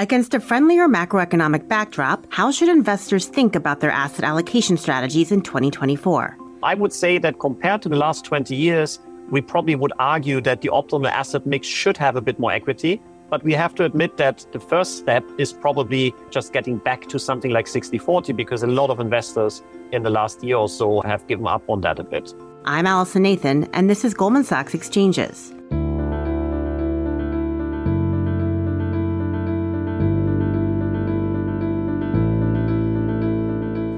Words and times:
Against 0.00 0.32
a 0.32 0.40
friendlier 0.40 0.88
macroeconomic 0.88 1.68
backdrop, 1.68 2.26
how 2.30 2.50
should 2.50 2.70
investors 2.70 3.26
think 3.26 3.54
about 3.54 3.80
their 3.80 3.90
asset 3.90 4.24
allocation 4.24 4.78
strategies 4.78 5.30
in 5.30 5.42
2024? 5.42 6.38
I 6.62 6.74
would 6.74 6.94
say 6.94 7.18
that 7.18 7.38
compared 7.38 7.82
to 7.82 7.90
the 7.90 7.96
last 7.96 8.24
20 8.24 8.56
years, 8.56 8.98
we 9.28 9.42
probably 9.42 9.74
would 9.74 9.92
argue 9.98 10.40
that 10.40 10.62
the 10.62 10.70
optimal 10.70 11.10
asset 11.10 11.44
mix 11.44 11.66
should 11.66 11.98
have 11.98 12.16
a 12.16 12.22
bit 12.22 12.38
more 12.38 12.50
equity. 12.50 13.02
But 13.28 13.44
we 13.44 13.52
have 13.52 13.74
to 13.74 13.84
admit 13.84 14.16
that 14.16 14.46
the 14.52 14.58
first 14.58 14.96
step 14.96 15.22
is 15.36 15.52
probably 15.52 16.14
just 16.30 16.54
getting 16.54 16.78
back 16.78 17.06
to 17.10 17.18
something 17.18 17.50
like 17.50 17.66
60 17.66 17.98
40 17.98 18.32
because 18.32 18.62
a 18.62 18.68
lot 18.68 18.88
of 18.88 19.00
investors 19.00 19.62
in 19.92 20.02
the 20.02 20.08
last 20.08 20.42
year 20.42 20.56
or 20.56 20.70
so 20.70 21.02
have 21.02 21.26
given 21.26 21.46
up 21.46 21.68
on 21.68 21.82
that 21.82 21.98
a 21.98 22.04
bit. 22.04 22.32
I'm 22.64 22.86
Allison 22.86 23.24
Nathan, 23.24 23.64
and 23.74 23.90
this 23.90 24.06
is 24.06 24.14
Goldman 24.14 24.44
Sachs 24.44 24.72
Exchanges. 24.72 25.52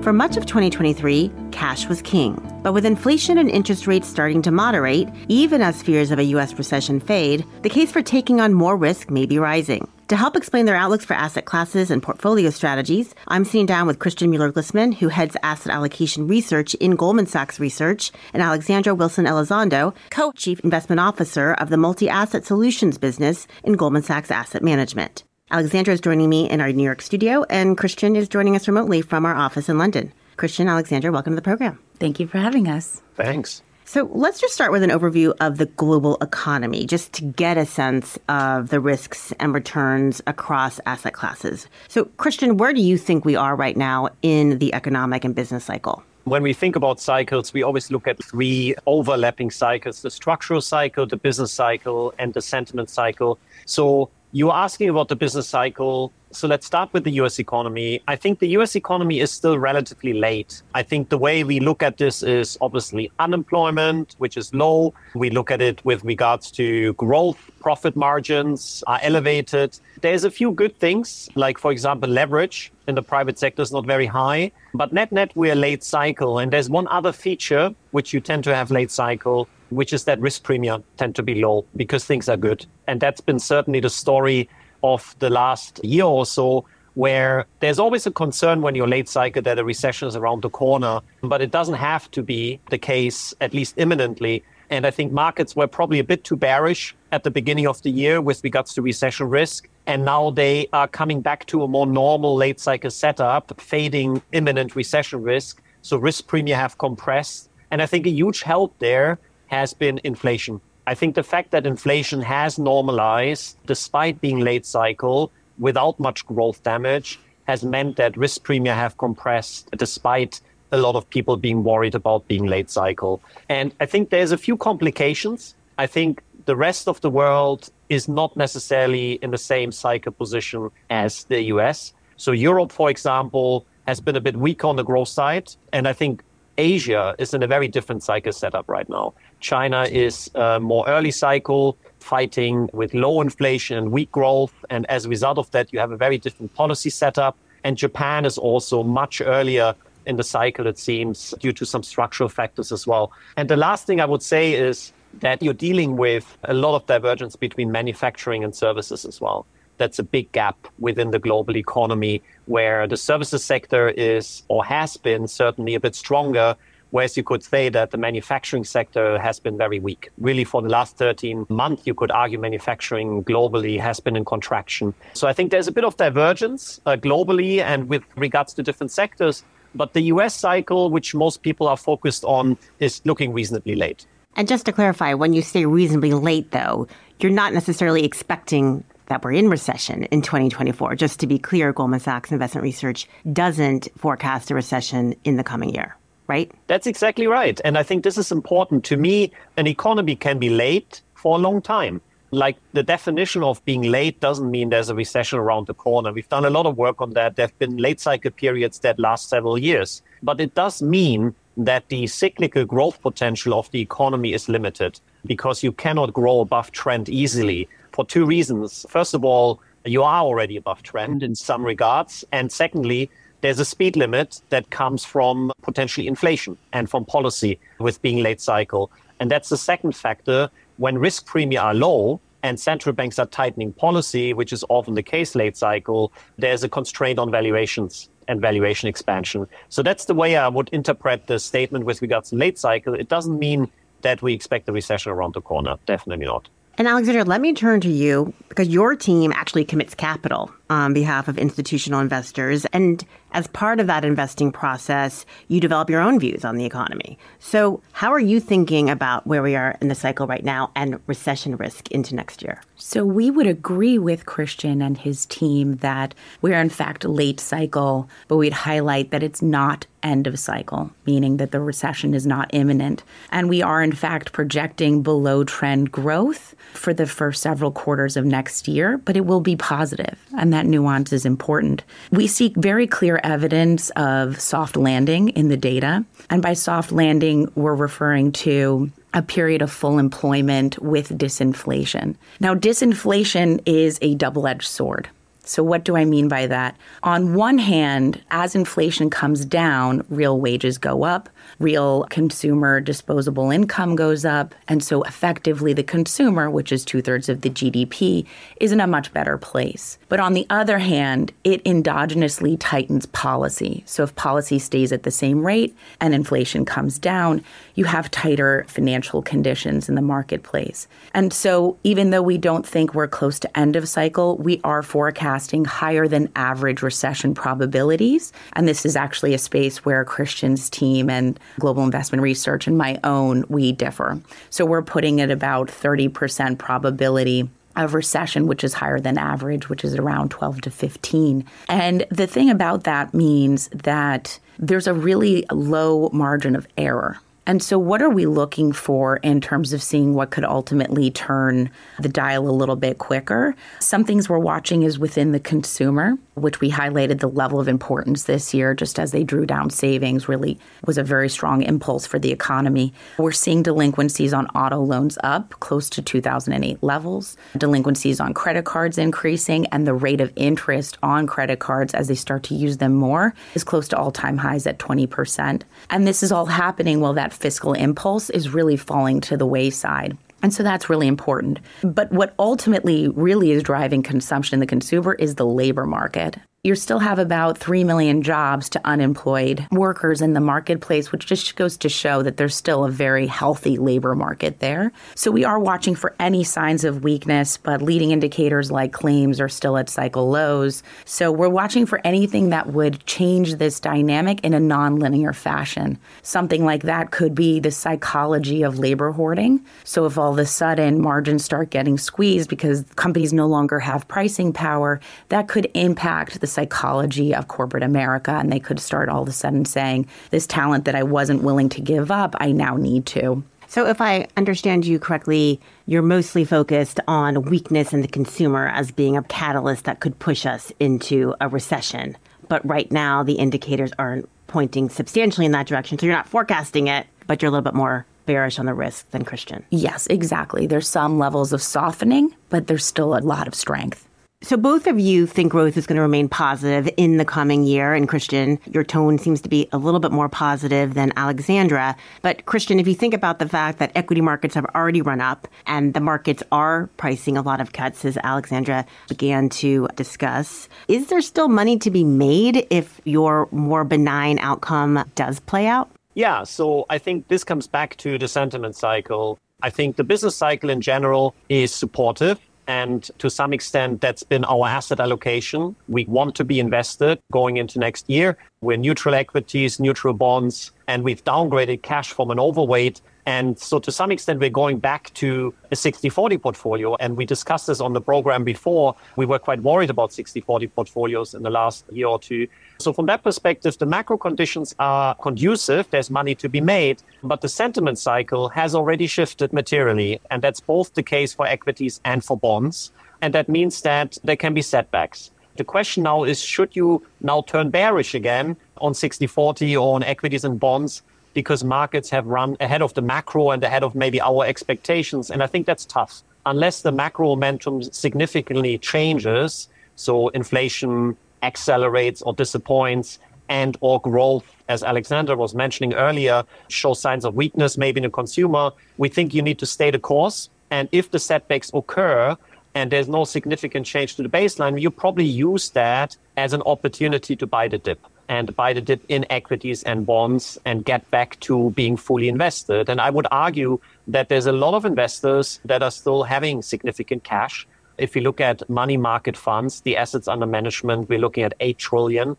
For 0.03 0.13
much 0.13 0.37
of 0.37 0.47
2023, 0.47 1.31
cash 1.53 1.87
was 1.87 2.03
king. 2.03 2.35
But 2.65 2.73
with 2.73 2.85
inflation 2.85 3.39
and 3.39 3.49
interest 3.49 3.87
rates 3.87 4.09
starting 4.09 4.43
to 4.43 4.51
moderate, 4.51 5.09
even 5.29 5.63
as 5.63 5.81
fears 5.81 6.11
of 6.11 6.19
a 6.19 6.25
U.S. 6.35 6.59
recession 6.59 6.99
fade, 6.99 7.47
the 7.63 7.69
case 7.69 7.93
for 7.93 8.03
taking 8.03 8.41
on 8.41 8.53
more 8.53 8.77
risk 8.77 9.13
may 9.13 9.27
be 9.27 9.39
rising. 9.39 9.87
To 10.09 10.17
help 10.17 10.37
explain 10.37 10.67
their 10.67 10.75
outlooks 10.75 11.05
for 11.05 11.15
asset 11.15 11.45
classes 11.45 11.89
and 11.89 12.03
portfolio 12.03 12.51
strategies, 12.51 13.15
I'm 13.29 13.45
sitting 13.45 13.67
down 13.67 13.87
with 13.87 14.01
Christian 14.01 14.29
Mueller 14.29 14.51
Glissmann, 14.51 14.93
who 14.93 15.07
heads 15.07 15.37
asset 15.45 15.73
allocation 15.73 16.27
research 16.27 16.75
in 16.75 16.97
Goldman 16.97 17.27
Sachs 17.27 17.61
Research, 17.61 18.11
and 18.35 18.43
Alexandra 18.43 18.97
Wilson 18.97 19.27
Elizondo, 19.27 19.95
co 20.11 20.33
chief 20.33 20.59
investment 20.61 20.99
officer 20.99 21.55
of 21.55 21.71
the 21.71 21.77
multi 21.77 22.09
asset 22.09 22.45
solutions 22.45 22.99
business 22.99 23.47
in 23.63 23.75
Goldman 23.75 24.03
Sachs 24.03 24.33
Asset 24.33 24.65
Management. 24.65 25.23
Alexandra 25.53 25.93
is 25.93 26.01
joining 26.01 26.31
me 26.31 26.49
in 26.49 26.63
our 26.63 26.73
New 26.73 26.83
York 26.83 27.03
studio, 27.03 27.45
and 27.51 27.77
Christian 27.77 28.17
is 28.17 28.27
joining 28.27 28.57
us 28.57 28.67
remotely 28.67 29.03
from 29.03 29.27
our 29.27 29.35
office 29.35 29.69
in 29.69 29.77
London. 29.77 30.11
Christian, 30.39 30.67
Alexandra, 30.67 31.13
welcome 31.13 31.35
to 31.35 31.37
the 31.37 31.43
program. 31.43 31.79
Thank 32.01 32.19
you 32.19 32.27
for 32.27 32.39
having 32.39 32.69
us. 32.69 33.03
Thanks. 33.17 33.63
So 33.85 34.09
let's 34.15 34.41
just 34.41 34.55
start 34.55 34.73
with 34.73 34.83
an 34.83 34.89
overview 34.89 35.35
of 35.41 35.59
the 35.59 35.67
global 35.67 36.17
economy, 36.23 36.87
just 36.87 37.13
to 37.15 37.25
get 37.25 37.59
a 37.59 37.67
sense 37.67 38.19
of 38.31 38.71
the 38.71 38.81
risks 38.81 39.31
and 39.41 39.53
returns 39.53 40.23
across 40.27 40.81
asset 40.87 41.13
classes. 41.13 41.67
So, 41.89 42.07
Christian, 42.17 42.57
where 42.57 42.73
do 42.73 42.81
you 42.81 42.97
think 42.97 43.27
we 43.27 43.37
are 43.37 43.55
right 43.55 43.77
now 43.77 44.09
in 44.23 44.59
the 44.59 44.73
economic 44.73 45.23
and 45.23 45.35
business 45.35 45.65
cycle? 45.67 46.03
When 46.25 46.43
we 46.43 46.55
think 46.55 46.77
about 46.77 46.99
cycles, 46.99 47.53
we 47.53 47.63
always 47.63 47.91
look 47.91 48.09
at 48.09 48.25
three 48.25 48.75
overlapping 48.87 49.51
cycles 49.51 50.01
the 50.01 50.11
structural 50.11 50.63
cycle, 50.63 51.05
the 51.05 51.19
business 51.19 51.53
cycle, 51.53 52.15
and 52.19 52.33
the 52.33 52.41
sentiment 52.41 52.89
cycle. 52.89 53.39
So, 53.67 54.09
you 54.33 54.47
were 54.47 54.55
asking 54.55 54.89
about 54.89 55.09
the 55.09 55.17
business 55.17 55.47
cycle. 55.47 56.11
So 56.31 56.49
let's 56.49 56.65
start 56.65 56.91
with 56.95 57.05
the 57.05 57.11
US 57.23 57.39
economy. 57.39 58.03
I 58.09 58.17
think 58.17 58.39
the 58.39 58.49
US 58.59 58.75
economy 58.75 59.21
is 59.21 59.31
still 59.31 59.59
relatively 59.59 60.15
late. 60.15 60.63
I 60.75 60.83
think 60.83 61.11
the 61.11 61.19
way 61.19 61.45
we 61.45 61.61
look 61.61 61.83
at 61.83 61.99
this 61.99 62.23
is 62.23 62.57
obviously 62.63 63.13
unemployment, 63.19 64.15
which 64.17 64.39
is 64.39 64.55
low. 64.55 64.95
We 65.15 65.29
look 65.29 65.51
at 65.51 65.61
it 65.61 65.85
with 65.85 66.03
regards 66.03 66.51
to 66.53 66.95
growth, 66.95 67.39
profit 67.61 67.95
margins 67.95 68.83
are 68.87 68.99
elevated. 69.03 69.79
There's 70.01 70.25
a 70.25 70.31
few 70.31 70.53
good 70.53 70.79
things, 70.79 71.29
like, 71.35 71.59
for 71.59 71.71
example, 71.71 72.09
leverage 72.09 72.73
in 72.89 72.95
the 72.95 73.03
private 73.03 73.39
sector 73.39 73.61
is 73.61 73.71
not 73.71 73.85
very 73.85 74.07
high. 74.07 74.53
But 74.73 74.95
net 74.95 75.13
net, 75.13 75.33
we're 75.35 75.55
late 75.55 75.85
cycle. 75.85 76.39
And 76.39 76.51
there's 76.51 76.71
one 76.71 76.89
other 76.89 77.13
feature 77.13 77.75
which 77.91 78.15
you 78.15 78.21
tend 78.21 78.45
to 78.45 78.55
have 78.55 78.71
late 78.71 78.91
cycle, 78.91 79.47
which 79.75 79.93
is 79.93 80.05
that 80.05 80.21
risk 80.21 80.43
premium 80.43 80.85
tend 80.97 81.15
to 81.17 81.23
be 81.23 81.37
low 81.37 81.65
because 81.77 82.05
things 82.05 82.29
are 82.29 82.37
good. 82.37 82.67
And 82.87 83.01
that's 83.01 83.21
been 83.21 83.39
certainly 83.39 83.81
the 83.81 83.91
story 83.91 84.49
of 84.83 85.15
the 85.19 85.31
last 85.31 85.85
year 85.85 86.05
or 86.05 86.27
so, 86.27 86.65
where 86.95 87.47
there's 87.61 87.79
always 87.79 88.07
a 88.07 88.11
concern 88.11 88.61
when 88.61 88.75
you're 88.75 88.89
late 88.89 89.09
cycle 89.09 89.43
that 89.43 89.59
a 89.59 89.65
recession 89.65 90.09
is 90.09 90.17
around 90.17 90.43
the 90.43 90.51
corner, 90.51 91.01
but 91.23 91.41
it 91.41 91.51
doesn't 91.51 91.75
have 91.75 92.11
to 92.11 92.23
be 92.23 92.61
the 92.71 92.79
case, 92.79 93.33
at 93.41 93.55
least 93.55 93.75
imminently. 93.79 94.43
And 94.69 94.87
I 94.87 94.91
think 94.91 95.13
markets 95.13 95.55
were 95.55 95.67
probably 95.67 95.99
a 95.99 96.05
bit 96.05 96.25
too 96.25 96.37
bearish 96.37 96.95
at 97.13 97.25
the 97.25 97.31
beginning 97.31 97.67
of 97.67 97.83
the 97.83 97.91
year 97.91 98.21
with 98.21 98.43
regards 98.43 98.73
to 98.75 98.83
recession 98.83 99.29
risk. 99.29 99.69
And 99.87 100.05
now 100.05 100.31
they 100.31 100.69
are 100.73 100.89
coming 100.89 101.21
back 101.21 101.47
to 101.47 101.63
a 101.63 101.69
more 101.69 101.87
normal 101.87 102.35
late 102.37 102.59
cycle 102.59 102.91
setup, 102.91 103.61
fading 103.61 104.23
imminent 104.33 104.75
recession 104.75 105.23
risk. 105.23 105.63
So 105.83 105.99
risk 105.99 106.27
premium 106.27 106.59
have 106.59 106.79
compressed. 106.79 107.51
And 107.71 107.83
I 107.83 107.87
think 107.87 108.07
a 108.07 108.11
huge 108.11 108.43
help 108.43 108.79
there 108.79 109.19
has 109.53 109.75
been 109.75 110.01
inflation. 110.03 110.61
I 110.87 110.95
think 110.95 111.15
the 111.15 111.23
fact 111.23 111.51
that 111.51 111.67
inflation 111.67 112.23
has 112.23 112.59
normalized 112.59 113.57
despite 113.67 114.21
being 114.21 114.41
late 114.41 114.67
cycle 114.67 115.31
without 115.59 116.01
much 116.01 116.27
growth 116.27 116.63
damage 116.63 117.21
has 117.45 117.63
meant 117.63 117.97
that 117.97 118.17
risk 118.17 118.43
premium 118.43 118.77
have 118.77 118.97
compressed 118.97 119.71
despite 119.77 120.41
a 120.73 120.79
lot 120.79 120.97
of 120.97 121.09
people 121.11 121.37
being 121.37 121.63
worried 121.63 121.95
about 121.95 122.27
being 122.27 122.47
late 122.47 122.71
cycle. 122.71 123.23
And 123.51 123.75
I 123.79 123.87
think 123.87 124.09
there's 124.09 124.33
a 124.33 124.39
few 124.39 124.57
complications. 124.57 125.55
I 125.77 125.87
think 125.87 126.23
the 126.47 126.57
rest 126.57 126.89
of 126.89 127.01
the 127.03 127.11
world 127.11 127.69
is 127.91 128.09
not 128.09 128.35
necessarily 128.37 129.13
in 129.25 129.31
the 129.31 129.39
same 129.39 129.71
cycle 129.71 130.13
position 130.13 130.71
as 130.89 131.25
the 131.25 131.43
US. 131.55 131.93
So 132.17 132.33
Europe, 132.33 132.73
for 132.73 132.89
example, 132.89 133.67
has 133.87 134.01
been 134.01 134.17
a 134.17 134.21
bit 134.21 134.37
weak 134.37 134.65
on 134.65 134.77
the 134.77 134.83
growth 134.83 135.09
side. 135.09 135.55
And 135.75 135.87
I 135.87 135.93
think 135.93 136.23
Asia 136.59 137.15
is 137.19 137.35
in 137.35 137.43
a 137.43 137.47
very 137.47 137.69
different 137.69 138.03
cycle 138.03 138.33
setup 138.33 138.69
right 138.69 138.89
now. 138.89 139.15
China 139.41 139.85
is 139.85 140.31
uh, 140.35 140.59
more 140.59 140.87
early 140.89 141.11
cycle, 141.11 141.77
fighting 142.01 142.69
with 142.73 142.95
low 142.95 143.21
inflation 143.21 143.79
and 143.79 143.91
weak 143.91 144.11
growth. 144.13 144.53
And 144.71 144.87
as 144.87 145.07
a 145.07 145.09
result 145.09 145.39
of 145.39 145.51
that, 145.53 145.73
you 145.73 145.79
have 145.79 145.93
a 145.93 145.97
very 145.97 146.19
different 146.19 146.55
policy 146.55 146.91
setup. 146.91 147.37
And 147.65 147.77
Japan 147.77 148.25
is 148.25 148.39
also 148.39 148.83
much 148.83 149.21
earlier 149.21 149.75
in 150.05 150.17
the 150.17 150.25
cycle, 150.25 150.67
it 150.67 150.79
seems, 150.79 151.35
due 151.39 151.53
to 151.53 151.65
some 151.65 151.83
structural 151.83 152.29
factors 152.29 152.73
as 152.73 152.87
well. 152.87 153.13
And 153.37 153.49
the 153.49 153.57
last 153.57 153.87
thing 153.87 154.01
I 154.01 154.05
would 154.05 154.23
say 154.23 154.53
is 154.55 154.93
that 155.21 155.43
you're 155.43 155.55
dealing 155.55 155.97
with 155.97 156.39
a 156.45 156.55
lot 156.55 156.75
of 156.75 156.87
divergence 156.87 157.37
between 157.37 157.71
manufacturing 157.71 158.43
and 158.45 158.55
services 158.55 159.05
as 159.05 159.21
well. 159.21 159.47
That's 159.83 159.99
a 159.99 160.05
big 160.05 160.31
gap 160.31 160.69
within 160.79 161.11
the 161.11 161.19
global 161.19 161.57
economy 161.57 162.23
where 162.47 162.87
the 162.87 162.97
services 162.97 163.45
sector 163.45 163.89
is 163.89 164.45
or 164.47 164.65
has 164.65 164.97
been 164.97 165.27
certainly 165.27 165.75
a 165.75 165.81
bit 165.81 165.97
stronger 165.97 166.55
Whereas 166.93 167.17
you 167.17 167.25
could 167.25 167.43
say 167.43 167.71
that 167.71 167.91
the 167.91 167.97
manufacturing 167.97 168.65
sector 168.65 169.19
has 169.19 169.41
been 169.41 169.57
very 169.57 169.81
weak. 169.81 170.11
Really, 170.19 170.45
for 170.45 170.61
the 170.61 170.69
last 170.69 170.99
13 170.99 171.47
months, 171.49 171.87
you 171.87 171.95
could 171.95 172.11
argue 172.11 172.39
manufacturing 172.39 173.25
globally 173.25 173.81
has 173.81 173.99
been 173.99 174.15
in 174.15 174.27
contraction. 174.27 174.93
So 175.15 175.27
I 175.27 175.33
think 175.33 175.51
there's 175.51 175.69
a 175.69 175.73
bit 175.73 175.85
of 175.85 175.97
divergence 175.97 176.83
uh, 176.85 176.97
globally 176.97 177.61
and 177.61 177.89
with 177.89 178.03
regards 178.15 178.53
to 178.55 178.63
different 178.63 178.93
sectors. 178.93 179.43
But 179.75 179.95
the 179.95 180.03
US 180.13 180.39
cycle, 180.39 180.91
which 180.91 181.15
most 181.15 181.43
people 181.43 181.67
are 181.67 181.79
focused 181.79 182.25
on, 182.25 182.59
is 182.79 183.01
looking 183.07 183.33
reasonably 183.33 183.75
late. 183.75 184.07
And 184.37 184.47
just 184.47 184.67
to 184.67 184.73
clarify, 184.73 185.15
when 185.15 185.33
you 185.33 185.41
say 185.41 185.65
reasonably 185.65 186.13
late, 186.13 186.51
though, 186.51 186.87
you're 187.21 187.33
not 187.33 187.55
necessarily 187.55 188.05
expecting 188.05 188.85
that 189.13 189.23
we're 189.23 189.33
in 189.33 189.51
recession 189.51 190.05
in 190.05 190.23
2024. 190.23 190.97
Just 190.97 191.21
to 191.21 191.27
be 191.27 191.39
clear, 191.39 191.71
Goldman 191.71 192.01
Sachs 192.01 192.33
Investment 192.33 192.63
Research 192.63 193.07
doesn't 193.31 193.89
forecast 193.99 194.51
a 194.51 194.55
recession 194.55 195.15
in 195.25 195.37
the 195.37 195.45
coming 195.45 195.75
year 195.75 195.97
right? 196.29 196.51
That's 196.69 196.87
exactly 196.87 197.27
right. 197.27 197.61
And 197.63 197.77
I 197.77 197.83
think 197.83 198.05
this 198.05 198.17
is 198.17 198.33
important. 198.33 198.85
To 198.85 198.97
me, 198.97 199.33
an 199.59 199.67
economy 199.67 200.17
can 200.17 200.39
be 200.39 200.49
late 200.49 201.03
for 201.15 201.37
a 201.37 201.39
long 201.39 201.61
time. 201.61 202.01
Like 202.31 202.57
the 202.73 202.83
definition 202.83 203.43
of 203.43 203.63
being 203.67 203.83
late 203.83 204.21
doesn't 204.21 204.51
mean 204.51 204.71
there's 204.71 204.89
a 204.89 204.95
recession 204.95 205.39
around 205.41 205.67
the 205.67 205.75
corner. 205.75 206.11
We've 206.11 206.29
done 206.29 206.47
a 206.47 206.51
lot 206.51 206.65
of 206.65 206.79
work 206.79 207.03
on 207.03 207.11
that. 207.11 207.37
There 207.37 207.49
have 207.49 207.59
been 207.59 207.77
late 207.77 208.01
cycle 208.01 208.31
periods 208.31 208.79
that 208.79 208.99
last 208.99 209.29
several 209.29 209.59
years. 209.59 210.01
But 210.23 210.41
it 210.41 210.55
does 210.55 210.81
mean 210.81 211.35
that 211.57 211.89
the 211.89 212.07
cyclical 212.07 212.65
growth 212.65 213.03
potential 213.03 213.53
of 213.53 213.71
the 213.73 213.81
economy 213.83 214.33
is 214.33 214.49
limited 214.49 215.01
because 215.27 215.63
you 215.63 215.73
cannot 215.73 216.15
grow 216.15 216.41
above 216.41 216.71
trend 216.71 217.11
easily 217.11 217.69
for 217.93 218.05
two 218.05 218.25
reasons. 218.25 218.87
First 218.89 219.15
of 219.15 219.25
all, 219.25 219.61
you 219.85 220.03
are 220.03 220.23
already 220.23 220.57
above 220.57 220.83
trend 220.83 221.23
in 221.23 221.35
some 221.35 221.65
regards. 221.65 222.25
And 222.33 222.51
secondly, 222.51 223.11
there's 223.41 223.59
a 223.59 223.65
speed 223.65 223.97
limit 223.97 224.41
that 224.51 224.71
comes 224.71 225.05
from 225.05 225.53
potentially 225.63 226.07
inflation 226.07 226.57
and 226.73 226.89
from 226.89 227.05
policy 227.05 227.59
with 227.79 228.01
being 228.03 228.23
late 228.23 228.41
cycle. 228.41 228.91
And 229.21 229.31
that's 229.31 229.49
the 229.49 229.57
second 229.57 229.97
factor. 229.97 230.49
When 230.77 230.99
risk 230.99 231.27
premia 231.27 231.63
are 231.63 231.75
low 231.75 232.21
and 232.45 232.59
central 232.59 232.93
banks 232.93 233.19
are 233.19 233.27
tightening 233.27 233.73
policy, 233.73 234.33
which 234.33 234.53
is 234.53 234.65
often 234.69 234.95
the 234.95 235.03
case 235.03 235.35
late 235.35 235.57
cycle, 235.57 236.13
there's 236.39 236.65
a 236.65 236.69
constraint 236.69 237.19
on 237.19 237.31
valuations 237.31 238.09
and 238.29 238.41
valuation 238.41 238.89
expansion. 238.89 239.47
So 239.69 239.83
that's 239.83 240.05
the 240.05 240.15
way 240.15 240.37
I 240.37 240.49
would 240.49 240.69
interpret 240.71 241.27
the 241.27 241.39
statement 241.39 241.85
with 241.85 242.01
regards 242.03 242.31
to 242.31 242.37
late 242.37 242.59
cycle. 242.59 242.95
It 242.95 243.09
doesn't 243.09 243.39
mean 243.39 243.71
that 244.03 244.23
we 244.23 244.33
expect 244.33 244.69
a 244.69 244.73
recession 244.73 245.11
around 245.13 245.35
the 245.35 245.41
corner. 245.41 245.77
Definitely 245.87 246.27
not. 246.27 246.49
And 246.79 246.89
Alexandra, 246.89 247.25
let 247.25 247.41
me 247.41 247.53
turn 247.53 247.81
to 247.83 247.91
you 247.91 248.33
because 248.49 248.69
your 248.69 248.97
team 248.97 249.33
actually 249.33 249.65
commits 249.65 249.95
capital 249.95 250.51
on 250.73 250.95
behalf 250.95 251.29
of 251.29 251.37
institutional 251.37 252.01
investors. 252.01 252.65
And 252.73 253.05
as 253.33 253.47
part 253.49 253.79
of 253.79 253.87
that 253.87 254.05
investing 254.05 254.51
process, 254.51 255.27
you 255.49 255.61
develop 255.61 255.91
your 255.91 256.01
own 256.01 256.19
views 256.19 256.45
on 256.45 256.57
the 256.57 256.65
economy. 256.65 257.19
So, 257.41 257.83
how 257.93 258.11
are 258.13 258.21
you 258.21 258.41
thinking 258.41 258.89
about 258.89 259.27
where 259.27 259.43
we 259.43 259.55
are 259.55 259.77
in 259.81 259.89
the 259.89 259.95
cycle 259.95 260.27
right 260.27 260.45
now 260.45 260.71
and 260.75 260.99
recession 261.07 261.57
risk 261.57 261.91
into 261.91 262.15
next 262.15 262.43
year? 262.43 262.63
So, 262.77 263.05
we 263.05 263.31
would 263.31 263.47
agree 263.47 263.99
with 263.99 264.27
Christian 264.27 264.81
and 264.81 264.97
his 264.97 265.27
team 265.27 265.77
that 265.77 266.15
we're 266.41 266.61
in 266.61 266.71
fact 266.71 267.05
late 267.05 267.41
cycle, 267.41 268.09
but 268.29 268.37
we'd 268.37 268.53
highlight 268.53 269.11
that 269.11 269.23
it's 269.23 269.43
not 269.43 269.87
end 270.03 270.27
of 270.27 270.39
cycle, 270.39 270.91
meaning 271.07 271.37
that 271.37 271.53
the 271.53 271.61
recession 271.61 272.13
is 272.13 272.27
not 272.27 272.51
imminent. 272.53 273.05
And 273.31 273.49
we 273.49 273.63
are, 273.63 273.83
in 273.83 273.93
fact, 273.93 274.33
projecting 274.33 275.03
below 275.03 275.45
trend 275.45 275.93
growth 275.93 276.55
for 276.75 276.93
the 276.93 277.07
first 277.07 277.43
several 277.43 277.71
quarters 277.71 278.17
of 278.17 278.25
next 278.25 278.67
year, 278.67 278.99
but 278.99 279.17
it 279.17 279.27
will 279.27 279.41
be 279.41 279.57
positive, 279.57 280.19
and 280.37 280.53
that 280.53 280.62
nuance 280.67 281.13
is 281.13 281.25
important. 281.25 281.85
We 282.11 282.27
see 282.27 282.55
very 282.57 282.87
clear 282.87 283.21
evidence 283.23 283.91
of 283.91 284.41
soft 284.41 284.77
landing 284.77 285.31
in 285.31 285.49
the 285.49 285.57
data. 285.57 286.05
And 286.31 286.43
by 286.43 286.55
soft 286.55 286.93
landing, 286.93 287.51
we're 287.55 287.75
referring 287.75 288.33
to 288.33 288.91
a 289.15 289.23
period 289.23 289.63
of 289.63 289.71
full 289.71 289.99
employment 289.99 290.79
with 290.81 291.17
disinflation. 291.19 292.17
Now, 292.41 292.55
disinflation 292.55 293.61
is 293.67 293.99
a 294.01 294.15
double 294.15 294.47
edged 294.47 294.69
sword. 294.69 295.09
So, 295.45 295.65
what 295.65 295.85
do 295.85 295.97
I 295.97 296.05
mean 296.05 296.29
by 296.29 296.47
that? 296.47 296.77
On 297.03 297.35
one 297.35 297.59
hand, 297.59 298.23
as 298.31 298.55
inflation 298.55 299.11
comes 299.11 299.45
down, 299.45 300.05
real 300.09 300.39
wages 300.39 300.79
go 300.79 301.03
up, 301.03 301.29
real 301.59 302.05
consumer 302.11 302.81
disposable 302.81 303.51
income 303.51 303.97
goes 303.97 304.25
up. 304.25 304.55
And 304.69 304.85
so, 304.85 305.03
effectively, 305.03 305.73
the 305.73 305.83
consumer, 305.83 306.49
which 306.49 306.71
is 306.71 306.85
two 306.85 307.03
thirds 307.03 307.29
of 307.29 307.41
the 307.41 307.51
GDP, 307.51 308.25
is 308.61 308.71
in 308.71 308.81
a 308.81 308.87
much 308.87 309.13
better 309.13 309.37
place. 309.37 309.99
But 310.09 310.21
on 310.21 310.35
the 310.35 310.47
other 310.49 310.79
hand, 310.79 311.33
it 311.43 311.65
endogenously 311.65 312.57
tightens 312.61 313.07
policy. 313.07 313.83
So, 313.85 314.05
if 314.05 314.15
policy 314.15 314.61
stays 314.61 314.93
at 314.93 315.03
the 315.03 315.11
same 315.11 315.45
rate 315.45 315.77
and 316.01 316.15
inflation 316.15 316.65
comes 316.65 317.01
down, 317.01 317.43
you 317.75 317.85
have 317.85 318.11
tighter 318.11 318.65
financial 318.69 319.23
conditions 319.23 319.89
in 319.89 319.95
the 319.95 320.03
marketplace. 320.03 320.89
And 321.15 321.33
so, 321.33 321.79
even 321.85 322.11
though 322.11 322.23
we 322.23 322.39
don't 322.39 322.67
think 322.67 322.95
we're 322.95 323.09
close 323.09 323.39
to 323.41 323.59
end 323.59 323.77
of 323.77 323.89
cycle, 323.89 324.37
we 324.39 324.61
are 324.65 324.83
forecasting 324.83 325.65
higher 325.65 326.09
than 326.09 326.31
average 326.37 326.83
recession 326.83 327.35
probabilities. 327.35 328.33
And 328.55 328.69
this 328.69 328.85
is 328.85 328.97
actually 328.97 329.35
a 329.35 329.39
space 329.39 329.85
where 329.85 330.05
Christian's 330.05 330.69
team 330.71 331.09
and 331.09 331.39
Global 331.59 331.85
Investment 331.85 332.23
Research 332.23 332.67
and 332.67 332.77
my 332.77 332.99
own, 333.05 333.45
we 333.49 333.73
differ. 333.73 334.21
So, 334.51 334.65
we're 334.65 334.83
putting 334.83 335.19
it 335.19 335.31
about 335.31 335.69
30% 335.69 336.59
probability 336.59 337.49
of 337.77 337.95
recession, 337.95 338.47
which 338.47 338.65
is 338.65 338.75
higher 338.75 339.01
than 339.01 339.17
average, 339.17 339.69
which 339.69 339.85
is 339.85 339.95
around 339.95 340.31
12 340.31 340.63
to 340.63 340.71
15. 340.71 341.45
And 341.69 342.07
the 342.11 342.27
thing 342.27 342.51
about 342.51 342.85
that 342.85 343.15
means 343.15 343.69
that 343.69 344.39
there's 344.59 344.87
a 344.87 344.95
really 344.95 345.47
low 345.51 346.11
margin 346.13 346.55
of 346.55 346.67
error 346.77 347.19
and 347.45 347.61
so, 347.61 347.77
what 347.77 348.01
are 348.01 348.11
we 348.11 348.27
looking 348.27 348.73
for 348.73 349.17
in 349.17 349.41
terms 349.41 349.73
of 349.73 349.83
seeing 349.83 350.15
what 350.15 350.31
could 350.31 350.45
ultimately 350.45 351.11
turn 351.11 351.71
the 351.99 352.09
dial 352.09 352.49
a 352.49 352.53
little 352.53 352.77
bit 352.77 352.99
quicker? 352.99 353.57
Some 353.81 354.05
things 354.05 354.29
we're 354.29 354.39
watching 354.39 354.85
is 354.85 354.99
within 354.99 355.33
the 355.33 355.41
consumer, 355.41 356.17
which 356.35 356.61
we 356.61 356.71
highlighted 356.71 357.21
the 357.21 357.29
level 357.29 357.61
of 357.61 357.69
importance 357.69 358.25
this 358.25 358.55
year, 358.55 358.75
just 358.75 358.99
as 358.99 359.13
they 359.13 359.25
drew 359.25 359.47
down 359.47 359.71
savings, 359.71 360.29
really 360.29 360.59
was 360.87 360.99
a 360.99 361.03
very 361.03 361.29
strong 361.29 361.63
impulse 361.63 362.07
for 362.07 362.19
the 362.19 362.33
economy. 362.33 362.93
We're 363.19 363.33
seeing 363.33 363.63
delinquencies 363.63 364.33
on 364.33 364.47
auto 364.49 364.81
loans 364.81 365.19
up 365.23 365.51
close 365.61 365.91
to 365.91 366.03
2008 366.03 366.83
levels, 366.83 367.37
delinquencies 367.57 368.21
on 368.21 368.35
credit 368.35 368.65
cards 368.65 368.99
increasing, 368.99 369.67
and 369.67 369.87
the 369.87 369.95
rate 369.95 370.21
of 370.21 370.33
interest 370.37 370.99
on 371.03 371.27
credit 371.27 371.59
cards 371.59 371.95
as 371.95 372.09
they 372.09 372.15
start 372.15 372.43
to 372.45 372.55
use 372.55 372.79
them 372.79 372.95
more 372.95 373.35
is 373.55 373.65
close 373.65 373.89
to 373.89 373.97
all 373.99 374.11
time 374.11 374.39
highs 374.39 374.67
at 374.67 374.79
20%. 374.79 375.63
And 375.91 376.07
this 376.07 376.23
is 376.23 376.33
all 376.33 376.47
happening 376.47 377.01
while 377.01 377.15
that 377.15 377.33
fiscal 377.33 377.75
impulse 377.75 378.31
is 378.31 378.55
really 378.55 378.77
falling 378.77 379.21
to 379.23 379.37
the 379.37 379.47
wayside. 379.47 380.17
And 380.43 380.53
so 380.53 380.63
that's 380.63 380.91
really 380.91 381.07
important. 381.07 381.61
But 381.83 382.11
what 382.13 382.35
ultimately 382.39 383.09
really 383.09 383.53
is 383.53 383.63
driving 383.63 384.03
consumption 384.03 384.57
in 384.57 384.61
the 384.61 384.67
consumer 384.67 385.15
is 385.15 385.37
the 385.37 385.47
labor 385.47 385.87
market 385.87 386.37
you 386.65 386.77
still 386.77 387.01
have 387.01 387.19
about 387.19 387.59
3 387.59 387.83
million 387.83 388.23
jobs 388.23 388.69
to 388.69 388.81
unemployed 388.85 389.67
workers 389.73 390.23
in 390.23 390.33
the 390.33 390.41
marketplace, 390.41 391.11
which 391.11 391.27
just 391.27 391.57
goes 391.57 391.77
to 391.77 391.89
show 391.89 392.23
that 392.23 392.37
there's 392.37 392.55
still 392.55 392.85
a 392.85 392.91
very 392.91 393.27
healthy 393.27 393.79
labor 393.79 394.15
market 394.15 394.61
there. 394.61 394.93
So 395.17 395.33
we 395.33 395.43
are 395.43 395.59
watching 395.59 395.97
for 395.97 396.15
any 396.21 396.45
signs 396.45 396.85
of 396.85 397.03
weakness, 397.03 397.57
but 397.57 397.83
leading 397.83 398.13
indicators 398.13 398.71
like 398.71 398.93
claims 398.93 399.41
are 399.41 399.49
still 399.49 399.77
at 399.77 399.91
cycle 399.91 400.31
lows. 400.31 400.85
So 401.05 401.33
we're 401.33 401.49
watching 401.49 401.85
for 401.85 402.01
anything 402.05 402.51
that 402.51 402.69
would 402.69 403.05
change 403.07 403.57
this 403.57 403.81
dynamic 403.81 404.39
in 404.45 404.55
a 404.55 404.61
nonlinear 404.61 405.35
fashion. 405.35 405.99
Something 406.23 406.65
like 406.65 406.85
that 406.85 407.11
could 407.11 407.35
be 407.35 407.59
the 407.59 407.73
psychology 407.73 408.63
of 408.63 408.79
labor 408.79 409.11
hoarding. 409.11 409.67
So 409.83 410.07
if 410.07 410.17
all 410.17 410.35
of 410.35 410.39
a 410.39 410.47
sudden 410.47 411.03
margins 411.03 411.45
start 411.45 411.71
getting 411.71 411.99
squeezed 411.99 412.49
because 412.49 412.85
companies 412.95 413.33
no 413.33 413.49
longer 413.49 413.81
have 413.81 414.07
pricing 414.07 414.53
power, 414.53 415.01
that 415.31 415.49
could 415.49 415.69
impact 415.75 416.41
the 416.41 416.52
psychology 416.53 417.35
of 417.35 417.49
corporate 417.49 417.83
America, 417.83 418.33
and 418.33 418.53
they 418.53 418.61
could 418.61 418.81
start 418.81 419.09
all 419.09 419.23
of 419.23 419.29
a 419.29 419.33
sudden 419.33 419.65
saying, 419.65 420.07
This 420.31 420.47
talent 420.47 420.85
that 420.85 420.95
I 420.95 421.03
wasn't 421.03 421.43
willing 421.43 421.69
to 421.71 421.81
give 421.81 422.11
up, 422.11 422.35
I 422.39 422.53
now 422.53 422.77
need 422.77 423.07
to. 423.07 423.43
So, 423.69 423.87
if 423.87 424.03
I 424.03 424.27
understand 424.37 424.85
you 424.85 424.99
correctly, 424.99 425.59
you're 425.87 426.03
mostly 426.03 426.45
focused 426.45 427.01
on 427.09 427.43
weakness 427.43 427.95
in 427.95 428.03
the 428.03 428.09
consumer 428.09 428.69
as 428.69 428.91
being 428.91 429.17
a 429.17 429.23
catalyst 429.23 429.85
that 429.85 430.01
could 430.01 430.19
push 430.19 430.45
us 430.45 430.71
into 430.79 431.35
a 431.41 431.49
recession. 431.49 432.17
But 432.49 432.67
right 432.69 432.93
now, 432.93 433.23
the 433.23 433.35
indicators 433.35 433.91
aren't 433.99 434.29
pointing 434.47 434.91
substantially 434.91 435.47
in 435.47 435.53
that 435.53 435.67
direction. 435.67 435.99
So, 435.99 436.05
you're 436.05 436.15
not 436.15 436.29
forecasting 436.29 436.89
it, 436.89 437.07
but 437.27 437.41
you're 437.41 437.49
a 437.49 437.53
little 437.53 437.65
bit 437.65 437.75
more 437.75 438.05
bearish 438.27 438.59
on 438.59 438.67
the 438.67 438.75
risk 438.75 439.11
than 439.11 439.25
Christian. 439.25 439.65
Yes, 439.71 440.07
exactly. 440.09 440.67
There's 440.67 440.89
some 440.89 441.19
levels 441.19 441.53
of 441.53 441.63
softening, 441.63 442.35
but 442.51 442.67
there's 442.67 442.85
still 442.85 443.17
a 443.17 443.21
lot 443.21 443.49
of 443.49 443.55
strength. 443.55 444.07
So 444.45 444.57
both 444.57 444.89
of 444.89 444.99
you 444.99 445.29
think 445.29 445.53
growth 445.53 445.77
is 445.77 445.87
going 445.87 445.97
to 445.97 446.03
remain 446.03 446.29
positive 446.29 446.93
in 446.97 447.17
the 447.17 447.25
coming 447.25 447.63
year. 447.63 447.95
And 447.95 448.09
Christian, 448.09 448.59
your 448.73 448.83
tone 448.83 449.17
seems 449.17 449.41
to 449.43 449.49
be 449.49 449.69
a 449.71 449.79
little 449.79 450.01
bit 450.01 450.11
more 450.11 450.29
positive 450.29 450.95
than 450.95 451.13
Alexandra. 451.17 451.95
But 452.23 452.45
Christian, 452.45 452.81
if 452.81 452.89
you 452.89 452.95
think 452.95 453.15
about 453.15 453.39
the 453.39 453.49
fact 453.49 453.79
that 453.79 453.93
equity 453.95 454.21
markets 454.21 454.57
have 454.57 454.67
already 454.75 455.01
run 455.01 455.21
up 455.21 455.47
and 455.67 455.95
the 455.95 456.01
markets 456.01 456.43
are 456.51 456.89
pricing 456.97 457.37
a 457.37 457.43
lot 457.43 457.61
of 457.61 457.73
cuts, 457.73 458.05
as 458.05 458.19
Alexandra 458.25 458.85
began 459.09 459.49
to 459.51 459.87
discuss, 459.95 460.69
is 460.89 461.07
there 461.07 461.21
still 461.21 461.49
money 461.49 461.79
to 461.79 461.91
be 461.91 462.03
made 462.03 462.67
if 462.69 463.01
your 463.05 463.49
more 463.53 463.85
benign 463.85 464.41
outcome 464.41 465.09
does 465.15 465.39
play 465.39 465.69
out? 465.69 465.89
Yeah, 466.15 466.43
so 466.43 466.85
I 466.91 466.99
think 466.99 467.29
this 467.29 467.45
comes 467.45 467.69
back 467.69 467.97
to 467.99 468.19
the 468.19 468.27
sentiment 468.27 468.75
cycle. 468.75 469.39
I 469.63 469.71
think 469.71 469.95
the 469.95 470.05
business 470.05 470.35
cycle 470.35 470.69
in 470.69 470.81
general 470.81 471.37
is 471.49 471.73
supportive 471.73 472.41
and 472.73 473.11
to 473.19 473.29
some 473.29 473.53
extent, 473.53 474.01
that's 474.01 474.23
been 474.23 474.45
our 474.45 474.67
asset 474.67 474.99
allocation. 474.99 475.77
We 475.89 476.03
want 476.07 476.35
to 476.37 476.45
be 476.45 476.59
invested 476.59 477.19
going 477.31 477.55
into 477.59 477.79
next 477.79 478.09
year. 478.09 478.39
We're 478.63 478.79
neutral 478.79 479.15
equities, 479.15 479.79
neutral 479.79 480.15
bonds, 480.15 480.73
and 480.89 481.05
we've 481.05 481.23
downgraded 481.25 481.83
cash 481.83 482.13
from 482.13 482.31
an 482.31 482.41
overweight 482.41 483.03
and 483.25 483.57
so 483.59 483.79
to 483.79 483.93
some 483.93 484.11
extent, 484.11 484.41
we're 484.41 484.51
going 484.51 484.79
back 484.79 485.15
to 485.15 485.55
a 485.71 485.77
60-40 485.77 486.43
portfolio. 486.43 486.97
And 486.97 487.17
we 487.17 487.25
discussed 487.25 487.69
this 487.69 487.81
on 487.81 487.93
the 487.93 488.01
program 488.01 488.43
before. 488.43 488.97
We 489.17 489.27
were 489.27 489.39
quite 489.39 489.63
worried 489.63 489.91
about 489.91 490.11
60-40 490.11 490.75
portfolios 490.75 491.35
in 491.35 491.43
the 491.43 491.51
last 491.51 491.85
year 491.93 492.09
or 492.09 492.19
two. 492.19 492.49
So 492.79 492.93
from 492.93 493.07
that 493.07 493.23
perspective, 493.23 493.79
the 493.79 493.87
macro 493.87 494.19
conditions 494.19 494.75
are 494.81 495.15
conducive. 495.15 495.89
There's 495.91 496.11
money 496.11 496.35
to 496.37 496.49
be 496.49 496.61
made, 496.61 497.03
but 497.23 497.43
the 497.43 497.49
sentiment 497.49 497.99
cycle 497.99 498.49
has 498.49 498.75
already 498.75 499.07
shifted 499.07 499.53
materially. 499.53 500.21
And 500.31 500.43
that's 500.43 500.61
both 500.61 500.95
the 500.95 501.03
case 501.03 501.33
for 501.33 501.47
equities 501.47 502.01
and 502.05 502.25
for 502.25 502.37
bonds. 502.37 502.91
And 503.21 503.33
that 503.35 503.49
means 503.49 503.83
that 503.83 504.19
there 504.25 504.37
can 504.37 504.53
be 504.53 504.63
setbacks. 504.63 505.31
The 505.57 505.65
question 505.65 506.03
now 506.03 506.25
is, 506.25 506.41
should 506.41 506.75
you 506.75 507.05
now 507.21 507.43
turn 507.43 507.71
bearish 507.71 508.15
again 508.15 508.57
on 508.79 508.93
60-40 508.93 509.81
or 509.81 509.97
on 509.97 510.03
equities 510.03 510.45
and 510.45 510.59
bonds 510.59 511.03
because 511.35 511.65
markets 511.65 512.11
have 512.11 512.27
run 512.27 512.57
ahead 512.61 512.83
of 512.83 512.95
the 512.95 513.03
macro 513.03 513.51
and 513.51 513.63
ahead 513.63 513.83
of 513.83 513.95
maybe 513.95 514.21
our 514.21 514.45
expectations. 514.45 515.31
And 515.31 515.43
I 515.43 515.47
think 515.47 515.67
that's 515.67 515.85
tough. 515.85 516.23
Unless 516.45 516.83
the 516.83 516.93
macro 516.93 517.29
momentum 517.29 517.83
significantly 517.83 518.79
changes, 518.79 519.69
so 519.97 520.29
inflation 520.29 521.17
accelerates 521.43 522.23
or 522.23 522.33
disappoints 522.35 523.19
and 523.49 523.77
or 523.81 524.01
growth, 524.01 524.45
as 524.69 524.83
Alexandra 524.83 525.37
was 525.37 525.55
mentioning 525.55 525.95
earlier, 525.95 526.45
shows 526.69 527.01
signs 527.01 527.25
of 527.25 527.35
weakness, 527.35 527.77
maybe 527.77 527.99
in 527.99 528.05
the 528.05 528.11
consumer, 528.11 528.71
we 528.97 529.09
think 529.09 529.35
you 529.35 529.43
need 529.43 529.59
to 529.59 529.67
stay 529.67 529.91
the 529.91 529.99
course. 529.99 530.49
And 530.71 530.89
if 530.93 531.11
the 531.11 531.19
setbacks 531.19 531.71
occur, 531.75 532.37
and 532.75 532.91
there's 532.91 533.09
no 533.09 533.25
significant 533.25 533.87
change 533.87 534.17
to 534.17 534.23
the 534.23 534.29
baseline, 534.29 534.81
you 534.81 534.91
probably 534.91 535.25
use 535.25 535.71
that 535.71 536.17
as 536.37 536.53
an 536.53 536.63
opportunity 536.63 537.37
to 537.37 537.47
buy 537.47 537.69
the 537.69 537.79
dip 537.79 538.01
and 538.29 538.55
buy 538.57 538.73
the 538.73 538.81
dip 538.81 539.03
in 539.09 539.27
equities 539.31 539.83
and 539.83 540.07
bonds 540.07 540.59
and 540.65 540.85
get 540.85 541.09
back 541.11 541.39
to 541.41 541.71
being 541.73 541.97
fully 541.97 542.29
invested. 542.29 542.89
And 542.89 543.01
I 543.01 543.11
would 543.11 543.27
argue 543.31 543.79
that 544.09 544.29
there's 544.29 544.47
a 544.47 544.53
lot 544.53 544.75
of 544.75 544.85
investors 544.85 545.61
that 545.65 545.83
are 545.83 545.91
still 545.91 546.23
having 546.23 546.63
significant 546.63 547.25
cash 547.25 547.67
If 547.99 548.15
we 548.15 548.21
look 548.21 548.41
at 548.41 548.69
money 548.69 548.97
market 548.97 549.37
funds, 549.37 549.83
the 549.83 549.97
assets 549.97 550.27
under 550.27 550.47
management, 550.47 551.09
we're 551.09 551.19
looking 551.19 551.45
at 551.45 551.59
$8 551.59 551.77
trillion. 551.77 552.37